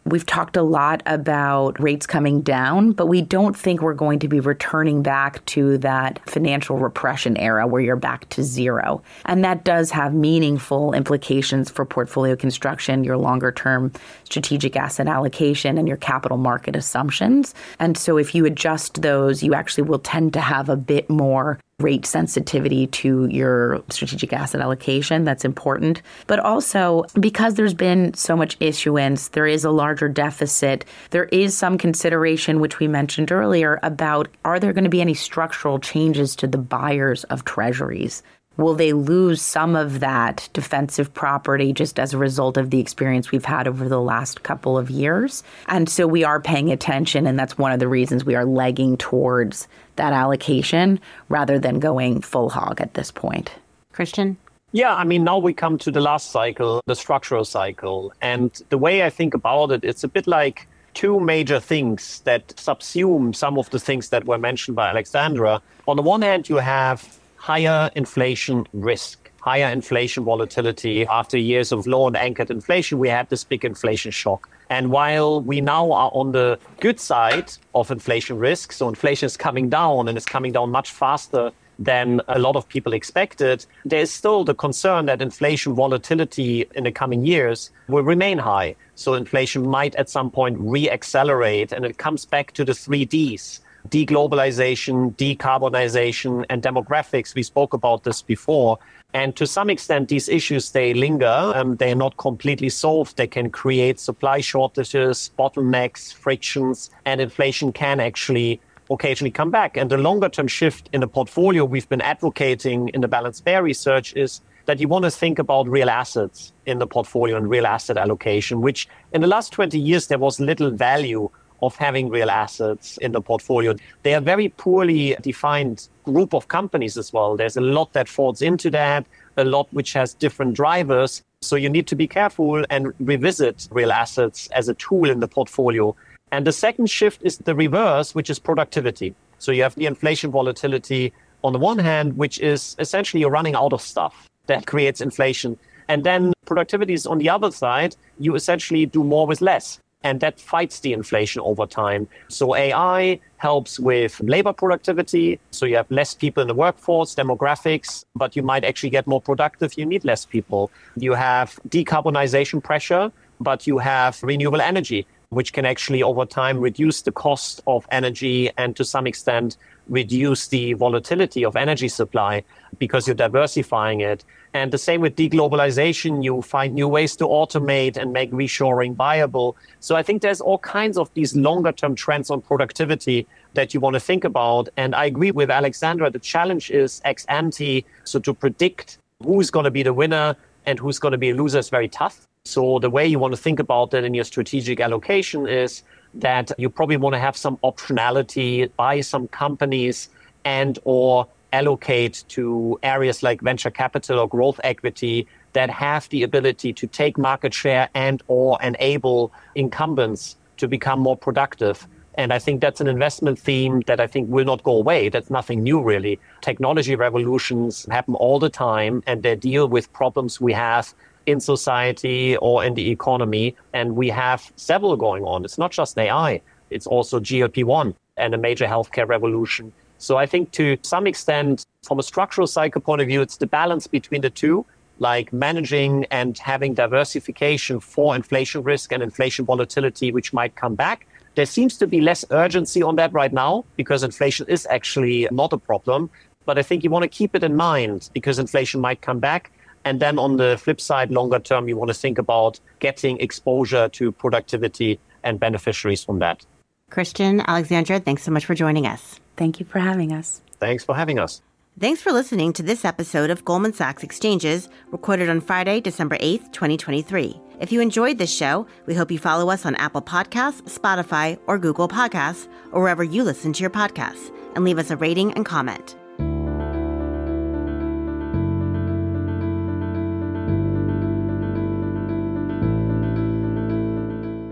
We've 0.07 0.25
talked 0.25 0.57
a 0.57 0.63
lot 0.63 1.03
about 1.05 1.83
rates 1.83 2.07
coming 2.07 2.41
down, 2.41 2.93
but 2.93 3.07
we 3.07 3.23
don't 3.23 3.57
think 3.57 3.83
we're 3.83 3.93
going 3.93 4.21
to 4.21 4.29
be 4.29 4.39
returning 4.39 5.03
back 5.03 5.45
to 5.47 5.79
that 5.79 6.21
financial 6.31 6.79
repression 6.79 7.37
era 7.37 7.67
where 7.67 7.83
you're 7.83 7.97
back 7.97 8.29
to 8.29 8.45
zero. 8.45 9.03
And 9.25 9.45
that 9.45 9.65
does 9.65 9.91
have 9.91 10.15
meaningful 10.15 10.93
implications 10.93 11.71
for 11.71 11.85
portfolio 11.85 12.37
construction, 12.37 13.03
your 13.03 13.17
longer 13.17 13.51
term 13.51 13.93
strategic 14.23 14.77
asset 14.77 15.09
allocation, 15.09 15.77
and 15.77 15.89
your 15.89 15.97
capital 15.97 16.39
market 16.39 16.77
assumptions. 16.77 17.53
And 17.81 17.99
so 17.99 18.17
if 18.17 18.33
you 18.33 18.47
adjust 18.47 19.03
those, 19.03 19.43
you 19.43 19.55
actually 19.55 19.89
will 19.89 19.99
tend 19.99 20.33
to 20.35 20.41
have 20.41 20.69
a 20.69 20.77
bit 20.77 21.11
more 21.11 21.59
rate 21.79 22.07
sensitivity 22.07 22.87
to 22.87 23.27
your 23.27 23.83
strategic 23.91 24.33
asset 24.33 24.63
allocation. 24.63 25.25
That's 25.25 25.45
important. 25.45 26.01
But 26.27 26.41
also, 26.41 27.05
because 27.21 27.55
there's 27.55 27.75
been 27.75 28.15
so 28.15 28.35
much 28.35 28.57
issuance, 28.61 29.29
there 29.29 29.47
is 29.47 29.63
a 29.63 29.71
larger 29.71 30.09
deficit. 30.09 30.87
There 31.11 31.27
is 31.27 31.55
some 31.55 31.77
consideration, 31.77 32.61
which 32.61 32.79
we 32.79 32.89
mentioned 32.89 33.31
earlier, 33.31 33.79
about 33.83 34.29
are 34.43 34.59
there 34.59 34.73
going 34.73 34.85
to 34.85 34.91
be 34.91 35.03
any 35.03 35.13
structural 35.13 35.79
changes 35.79 36.35
to 36.37 36.47
the 36.47 36.57
buyers 36.57 37.25
of 37.25 37.45
treasuries? 37.45 38.23
Will 38.57 38.75
they 38.75 38.95
lose 38.95 39.43
some 39.43 39.77
of 39.77 40.01
that 40.01 40.49
defensive 40.55 41.13
property 41.13 41.75
just 41.75 42.01
as 42.01 42.15
a 42.15 42.19
result 42.19 42.57
of 42.57 42.71
the 42.71 42.81
experience 42.81 43.31
we've 43.31 43.45
had 43.45 43.69
over 43.69 43.87
the 43.87 44.01
last 44.01 44.45
couple 44.45 44.79
of 44.79 44.89
years? 44.89 45.43
And 45.67 45.91
so 45.91 46.07
we 46.07 46.25
are 46.25 46.41
paying 46.41 46.73
attention, 46.73 47.27
and 47.27 47.39
that's 47.39 47.59
one 47.59 47.73
of 47.73 47.81
the 47.81 47.89
reasons 47.89 48.25
we 48.25 48.35
are 48.35 48.47
legging 48.47 48.97
towards 48.97 49.69
that 49.97 50.13
allocation 50.13 51.01
rather 51.29 51.59
than 51.59 51.81
going 51.81 52.21
full 52.21 52.51
hog 52.51 52.81
at 52.81 52.95
this 52.95 53.11
point. 53.11 53.51
Christian? 53.93 54.37
Yeah, 54.73 54.95
I 54.95 55.05
mean, 55.05 55.25
now 55.25 55.39
we 55.39 55.55
come 55.55 55.79
to 55.79 55.91
the 55.91 56.01
last 56.01 56.31
cycle, 56.31 56.83
the 56.87 56.97
structural 56.97 57.45
cycle. 57.45 58.13
And 58.21 58.51
the 58.69 58.79
way 58.79 59.05
I 59.05 59.11
think 59.11 59.33
about 59.33 59.71
it, 59.71 59.85
it's 59.85 60.05
a 60.05 60.09
bit 60.09 60.27
like 60.27 60.69
two 60.93 61.21
major 61.21 61.61
things 61.61 62.21
that 62.21 62.49
subsume 62.57 63.35
some 63.35 63.59
of 63.59 63.71
the 63.71 63.79
things 63.79 64.09
that 64.11 64.27
were 64.27 64.39
mentioned 64.39 64.77
by 64.77 64.89
Alexandra. 64.89 65.63
On 65.87 65.97
the 65.97 66.03
one 66.03 66.23
hand, 66.23 66.49
you 66.49 66.57
have 66.57 67.19
higher 67.37 67.91
inflation 67.95 68.67
risk, 68.73 69.26
higher 69.47 69.73
inflation 69.73 70.25
volatility. 70.25 71.07
After 71.07 71.39
years 71.39 71.71
of 71.71 71.87
low 71.87 72.09
and 72.09 72.17
anchored 72.17 72.51
inflation, 72.51 72.99
we 72.99 73.09
had 73.09 73.29
this 73.31 73.45
big 73.45 73.65
inflation 73.65 74.11
shock. 74.11 74.49
And 74.69 74.91
while 74.91 75.41
we 75.41 75.61
now 75.61 75.93
are 75.93 76.11
on 76.13 76.33
the 76.33 76.59
good 76.81 76.99
side 76.99 77.53
of 77.73 77.93
inflation 77.93 78.39
risk, 78.39 78.73
so 78.73 78.89
inflation 78.89 79.27
is 79.27 79.37
coming 79.37 79.69
down 79.69 80.09
and 80.09 80.19
it's 80.19 80.27
coming 80.27 80.51
down 80.51 80.73
much 80.73 80.91
faster 80.91 81.53
than 81.79 82.21
a 82.27 82.41
lot 82.41 82.57
of 82.57 82.67
people 82.69 82.93
expected, 82.93 83.65
there 83.85 84.01
is 84.01 84.11
still 84.11 84.43
the 84.43 84.55
concern 84.55 85.07
that 85.07 85.23
inflation 85.23 85.75
volatility 85.75 86.67
in 86.75 86.83
the 86.83 86.91
coming 86.91 87.25
years 87.25 87.71
will 87.87 88.03
remain 88.03 88.39
high. 88.39 88.75
So 88.97 89.15
inflation 89.15 89.69
might 89.69 89.95
at 89.95 90.09
some 90.11 90.29
point 90.29 90.57
re-accelerate 90.59 91.71
and 91.71 91.85
it 91.85 91.99
comes 91.99 92.25
back 92.25 92.51
to 92.55 92.65
the 92.65 92.75
three 92.75 93.05
Ds 93.05 93.61
deglobalization, 93.89 95.15
decarbonization, 95.17 96.45
and 96.51 96.63
demographics. 96.63 97.35
We 97.35 97.43
spoke 97.43 97.73
about 97.73 98.05
this 98.05 98.23
before. 98.23 98.79
And 99.17 99.35
to 99.37 99.47
some 99.47 99.71
extent, 99.71 100.11
these 100.11 100.29
issues, 100.29 100.73
they 100.73 100.93
linger. 100.93 101.53
Um, 101.55 101.77
they're 101.77 101.95
not 101.95 102.19
completely 102.19 102.69
solved. 102.69 103.17
They 103.17 103.27
can 103.27 103.49
create 103.49 103.99
supply 103.99 104.43
shortages, 104.43 105.31
bottlenecks, 105.39 106.13
frictions, 106.13 106.91
and 107.07 107.19
inflation 107.19 107.73
can 107.73 107.99
actually 107.99 108.61
occasionally 108.91 109.31
come 109.31 109.51
back. 109.51 109.79
And 109.79 109.91
the 109.91 109.97
longer 109.97 110.29
term 110.29 110.49
shift 110.49 110.91
in 110.93 111.01
the 111.01 111.09
portfolio 111.09 111.65
we've 111.65 111.89
been 111.89 112.03
advocating 112.03 112.91
in 112.91 113.01
the 113.01 113.09
balanced 113.09 113.43
bear 113.47 113.63
research 113.63 114.13
is 114.15 114.43
that 114.67 114.81
you 114.81 114.87
want 114.87 115.07
to 115.07 115.11
think 115.11 115.39
about 115.39 115.67
real 115.67 115.89
assets 115.89 116.53
in 116.67 116.79
the 116.79 116.87
portfolio 116.87 117.39
and 117.39 117.49
real 117.49 117.67
asset 117.67 117.97
allocation, 117.97 118.61
which 118.61 118.87
in 119.15 119.23
the 119.23 119.27
last 119.27 119.51
20 119.51 119.79
years, 119.81 120.09
there 120.09 120.19
was 120.19 120.41
little 120.41 120.71
value 120.71 121.31
of 121.63 121.77
having 121.77 122.09
real 122.09 122.31
assets 122.31 122.99
in 122.99 123.13
the 123.13 123.21
portfolio. 123.21 123.75
They 124.03 124.15
are 124.15 124.21
very 124.21 124.49
poorly 124.51 125.17
defined 125.23 125.89
group 126.05 126.35
of 126.35 126.49
companies 126.49 126.97
as 126.97 127.13
well. 127.13 127.37
There's 127.37 127.57
a 127.57 127.61
lot 127.61 127.93
that 127.93 128.09
falls 128.09 128.43
into 128.43 128.71
that, 128.71 129.07
a 129.37 129.45
lot 129.45 129.69
which 129.73 129.93
has 129.95 130.15
different 130.15 130.55
drivers. 130.55 131.23
So 131.43 131.57
you 131.57 131.69
need 131.69 131.87
to 131.89 131.97
be 131.97 132.07
careful 132.07 132.65
and 132.71 132.93
revisit 133.01 133.69
real 133.71 133.93
assets 133.93 134.49
as 134.53 134.69
a 134.69 134.75
tool 134.75 135.11
in 135.11 135.21
the 135.21 135.29
portfolio. 135.29 135.95
And 136.33 136.47
the 136.47 136.53
second 136.53 136.91
shift 136.91 137.23
is 137.25 137.39
the 137.39 137.55
reverse, 137.55 138.15
which 138.15 138.31
is 138.31 138.39
productivity. 138.39 139.15
So 139.39 139.53
you 139.53 139.63
have 139.63 139.75
the 139.75 139.87
inflation 139.87 140.31
volatility 140.31 141.13
on 141.45 141.53
the 141.53 141.59
one 141.59 141.79
hand, 141.79 142.17
which 142.17 142.41
is 142.41 142.75
essentially 142.79 143.21
you're 143.21 143.31
running 143.31 143.55
out 143.55 143.73
of 143.73 143.81
stuff 143.81 144.29
that 144.47 144.67
creates 144.67 145.01
inflation. 145.01 145.59
And 145.89 146.03
then 146.03 146.33
productivity 146.47 146.95
is 146.95 147.07
on 147.07 147.19
the 147.19 147.29
other 147.29 147.51
side. 147.51 147.95
You 148.19 148.35
essentially 148.35 148.87
do 148.87 149.05
more 149.05 149.27
with 149.27 149.41
less 149.41 149.79
and 150.03 150.21
that 150.21 150.39
fights 150.39 150.81
the 150.81 150.93
inflation 150.93 151.41
over 151.43 151.67
time. 151.67 152.09
So 152.29 152.55
AI 152.55 153.21
helps 153.39 153.81
with 153.81 154.21
labor 154.21 154.53
productivity. 154.53 155.41
So 155.51 155.67
you 155.67 155.77
have 155.77 155.91
less 155.91 156.15
people 156.15 156.41
in 156.41 156.49
the 156.49 156.55
workforce, 156.55 157.15
demographics, 157.15 158.05
but 158.15 158.37
you 158.37 158.43
might 158.43 158.65
actually 158.65 158.91
get 158.91 159.07
more 159.07 159.21
productive. 159.21 159.77
You 159.77 159.87
need 159.87 160.05
less 160.05 160.25
people. 160.25 160.71
You 160.97 161.15
have 161.15 161.59
decarbonization 161.69 162.63
pressure, 162.63 163.11
but 163.41 163.67
you 163.67 163.79
have 163.79 164.23
renewable 164.23 164.61
energy, 164.61 165.07
which 165.31 165.53
can 165.53 165.65
actually 165.65 166.03
over 166.03 166.25
time 166.25 166.59
reduce 166.59 167.03
the 167.03 167.13
cost 167.13 167.61
of 167.67 167.87
energy 167.91 168.51
and 168.57 168.77
to 168.77 168.85
some 168.85 169.07
extent 169.07 169.57
reduce 169.89 170.49
the 170.49 170.73
volatility 170.75 171.45
of 171.45 171.57
energy 171.57 171.89
supply 171.89 172.43
because 172.79 173.07
you're 173.07 173.15
diversifying 173.15 174.01
it. 174.01 174.25
And 174.55 174.73
the 174.73 174.79
same 174.79 175.01
with 175.01 175.17
deglobalization, 175.17 176.25
you 176.25 176.43
find 176.43 176.75
new 176.75 176.89
ways 176.89 177.15
to 177.17 177.25
automate 177.25 177.97
and 177.97 178.13
make 178.13 178.31
reshoring 178.33 178.95
viable. 178.95 179.57
So 179.81 179.97
I 179.97 180.03
think 180.03 180.23
there's 180.23 180.41
all 180.41 180.59
kinds 180.59 180.97
of 180.97 181.13
these 181.15 181.37
longer 181.37 181.73
term 181.73 181.95
trends 181.95 182.31
on 182.31 182.41
productivity 182.41 183.27
that 183.55 183.75
you 183.75 183.81
want 183.81 183.95
to 183.95 184.01
think 184.01 184.25
about. 184.25 184.69
And 184.77 184.95
I 184.95 185.05
agree 185.05 185.31
with 185.31 185.51
Alexandra. 185.51 186.11
The 186.11 186.19
challenge 186.19 186.71
is 186.71 187.01
ex 187.05 187.27
ante. 187.27 187.85
So 188.05 188.19
to 188.21 188.33
predict 188.33 188.99
who's 189.23 189.51
going 189.51 189.65
to 189.65 189.71
be 189.71 189.83
the 189.83 189.93
winner 189.93 190.37
and 190.65 190.79
who's 190.79 190.99
going 190.99 191.13
to 191.13 191.19
be 191.19 191.31
a 191.31 191.35
loser 191.35 191.59
is 191.59 191.69
very 191.69 191.89
tough. 191.89 192.26
So 192.47 192.79
the 192.79 192.91
way 192.91 193.07
you 193.07 193.19
want 193.19 193.35
to 193.35 193.41
think 193.41 193.59
about 193.59 193.91
that 193.91 194.05
in 194.05 194.15
your 194.15 194.25
strategic 194.25 194.81
allocation 194.81 195.47
is 195.49 195.83
that 196.15 196.53
you 196.59 196.71
probably 196.71 196.97
want 196.97 197.15
to 197.15 197.19
have 197.19 197.37
some 197.37 197.57
optionality, 197.59 198.71
buy 198.77 199.01
some 199.01 199.29
companies 199.29 200.09
and 200.45 200.79
or 200.85 201.27
allocate 201.53 202.25
to 202.29 202.79
areas 202.83 203.23
like 203.23 203.41
venture 203.41 203.71
capital 203.71 204.19
or 204.19 204.29
growth 204.29 204.61
equity 204.63 205.27
that 205.55 205.71
have 205.71 206.09
the 206.11 206.23
ability 206.23 206.73
to 206.73 206.87
take 206.87 207.19
market 207.19 207.53
share 207.53 207.89
and 207.95 208.23
or 208.29 208.59
enable 208.63 209.33
incumbents 209.55 210.37
to 210.57 210.69
become 210.69 211.01
more 211.01 211.17
productive. 211.17 211.87
And 212.15 212.33
I 212.33 212.39
think 212.39 212.61
that's 212.61 212.81
an 212.81 212.87
investment 212.87 213.39
theme 213.39 213.83
that 213.87 214.01
I 214.01 214.07
think 214.07 214.31
will 214.31 214.45
not 214.45 214.63
go 214.63 214.77
away. 214.77 215.09
That's 215.09 215.31
nothing 215.31 215.63
new, 215.63 215.83
really. 215.83 216.19
Technology 216.41 216.95
revolutions 216.95 217.87
happen 217.91 218.15
all 218.15 218.39
the 218.39 218.49
time 218.49 219.03
and 219.07 219.23
they 219.23 219.37
deal 219.37 219.69
with 219.69 219.93
problems 219.93 220.41
we 220.41 220.53
have 220.53 220.95
in 221.27 221.41
society 221.41 222.37
or 222.39 222.65
in 222.65 222.75
the 222.75 222.91
economy. 222.91 223.55
And 223.73 223.97
we 223.97 224.09
have 224.09 224.53
several 224.57 224.97
going 224.97 225.25
on. 225.25 225.45
It's 225.45 225.59
not 225.59 225.73
just 225.73 225.99
AI, 225.99 226.41
it's 226.71 226.87
also 226.87 227.21
GLP 227.21 227.65
1 227.65 227.95
and 228.17 228.35
a 228.35 228.39
major 228.39 228.67
healthcare 228.67 229.07
revolution. 229.07 229.73
So 229.99 230.17
I 230.17 230.27
think 230.27 230.53
to 230.53 230.77
some 230.83 231.07
extent, 231.07 231.67
from 231.83 231.99
a 231.99 232.03
structural 232.03 232.47
cycle 232.47 232.81
point 232.81 233.01
of 233.01 233.09
view, 233.09 233.23
it's 233.23 233.37
the 233.37 233.47
balance 233.47 233.87
between 233.87 234.21
the 234.21 234.31
two, 234.31 234.67
like 234.99 235.33
managing 235.33 236.07
and 236.11 236.37
having 236.39 236.75
diversification 236.75 237.81
for 237.81 238.15
inflation 238.15 238.63
risk 238.63 238.93
and 238.93 239.03
inflation 239.03 239.45
volatility, 239.45 240.13
which 240.13 240.33
might 240.33 240.55
come 240.57 240.75
back. 240.75 241.07
There 241.35 241.47
seems 241.47 241.77
to 241.79 241.87
be 241.87 242.01
less 242.01 242.25
urgency 242.31 242.83
on 242.83 242.97
that 242.97 243.13
right 243.13 243.33
now 243.33 243.65
because 243.77 244.03
inflation 244.03 244.47
is 244.49 244.67
actually 244.71 245.29
not 245.31 245.53
a 245.53 245.59
problem. 245.59 246.11
But 246.47 246.59
I 246.59 246.63
think 246.63 246.85
you 246.85 246.91
want 246.91 247.03
to 247.03 247.09
keep 247.09 247.35
it 247.35 247.43
in 247.43 247.57
mind 247.57 248.09
because 248.15 248.39
inflation 248.39 248.81
might 248.81 249.01
come 249.03 249.19
back. 249.19 249.51
And 249.87 250.01
then 250.01 250.19
on 250.19 250.37
the 250.37 250.59
flip 250.59 250.81
side, 250.81 251.13
longer 251.13 251.39
term, 251.39 251.69
you 251.69 251.77
want 251.77 251.91
to 251.91 251.95
think 251.95 252.19
about 252.19 252.59
getting 252.81 253.21
exposure 253.21 253.89
to 253.91 254.11
productivity 254.11 254.99
and 255.23 255.39
beneficiaries 255.39 256.03
from 256.03 256.19
that. 256.19 256.45
Christian, 256.91 257.41
Alexandra, 257.47 258.01
thanks 258.01 258.25
so 258.25 258.33
much 258.33 258.45
for 258.45 258.57
joining 258.57 258.85
us. 258.85 259.21
Thank 259.37 259.61
you 259.61 259.67
for 259.67 259.79
having 259.79 260.13
us. 260.13 260.43
Thanks 260.59 260.83
for 260.83 260.97
having 260.97 261.21
us. 261.21 261.41
Thanks 261.79 262.03
for 262.03 262.11
listening 262.11 262.53
to 262.55 262.65
this 262.65 262.85
episode 262.85 263.31
of 263.31 263.45
Goldman 263.45 263.75
Sachs 263.75 264.03
Exchanges, 264.03 264.69
recorded 264.91 265.29
on 265.29 265.41
Friday, 265.41 265.81
December 265.81 266.17
8th, 266.19 266.53
2023. 266.53 267.41
If 267.61 267.71
you 267.71 267.81
enjoyed 267.81 268.19
this 268.19 268.35
show, 268.35 268.67
we 268.87 268.95
hope 268.95 269.13
you 269.13 269.21
follow 269.21 269.51
us 269.51 269.65
on 269.65 269.77
Apple 269.77 270.03
Podcasts, 270.03 270.63
Spotify, 270.63 271.39
or 271.47 271.59
Google 271.59 271.87
Podcasts, 271.87 272.49
or 272.73 272.83
wherever 272.83 273.05
you 273.05 273.23
listen 273.23 273.53
to 273.53 273.61
your 273.61 273.71
podcasts, 273.71 274.35
and 274.57 274.65
leave 274.65 274.79
us 274.79 274.91
a 274.91 274.97
rating 274.97 275.33
and 275.35 275.47
comment. 275.47 275.95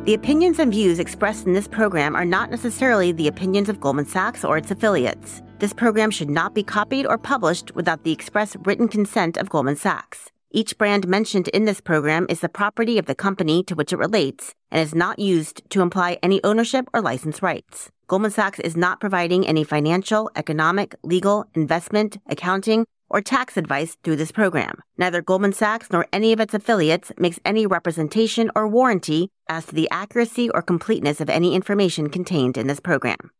The 0.04 0.12
opinions 0.12 0.58
and 0.58 0.70
views 0.70 0.98
expressed 0.98 1.46
in 1.46 1.54
this 1.54 1.66
program 1.66 2.14
are 2.14 2.26
not 2.26 2.50
necessarily 2.50 3.10
the 3.10 3.26
opinions 3.26 3.70
of 3.70 3.80
Goldman 3.80 4.04
Sachs 4.04 4.44
or 4.44 4.58
its 4.58 4.70
affiliates. 4.70 5.40
This 5.60 5.72
program 5.72 6.10
should 6.10 6.28
not 6.28 6.54
be 6.54 6.62
copied 6.62 7.06
or 7.06 7.16
published 7.16 7.74
without 7.74 8.04
the 8.04 8.12
express 8.12 8.54
written 8.64 8.86
consent 8.86 9.38
of 9.38 9.48
Goldman 9.48 9.76
Sachs. 9.76 10.30
Each 10.50 10.76
brand 10.76 11.08
mentioned 11.08 11.48
in 11.48 11.64
this 11.64 11.80
program 11.80 12.26
is 12.28 12.40
the 12.40 12.50
property 12.50 12.98
of 12.98 13.06
the 13.06 13.14
company 13.14 13.62
to 13.62 13.74
which 13.74 13.94
it 13.94 13.98
relates 13.98 14.54
and 14.70 14.82
is 14.82 14.94
not 14.94 15.18
used 15.18 15.62
to 15.70 15.80
imply 15.80 16.18
any 16.22 16.38
ownership 16.44 16.86
or 16.92 17.00
license 17.00 17.40
rights. 17.40 17.90
Goldman 18.06 18.30
Sachs 18.30 18.58
is 18.58 18.76
not 18.76 19.00
providing 19.00 19.46
any 19.46 19.64
financial, 19.64 20.30
economic, 20.36 20.94
legal, 21.02 21.46
investment, 21.54 22.18
accounting, 22.26 22.84
or 23.10 23.20
tax 23.20 23.56
advice 23.56 23.96
through 24.02 24.16
this 24.16 24.32
program. 24.32 24.78
Neither 24.98 25.22
Goldman 25.22 25.52
Sachs 25.52 25.90
nor 25.90 26.06
any 26.12 26.32
of 26.32 26.40
its 26.40 26.54
affiliates 26.54 27.12
makes 27.18 27.38
any 27.44 27.66
representation 27.66 28.50
or 28.54 28.66
warranty 28.68 29.30
as 29.48 29.66
to 29.66 29.74
the 29.74 29.88
accuracy 29.90 30.50
or 30.50 30.62
completeness 30.62 31.20
of 31.20 31.30
any 31.30 31.54
information 31.54 32.08
contained 32.08 32.56
in 32.56 32.66
this 32.66 32.80
program. 32.80 33.30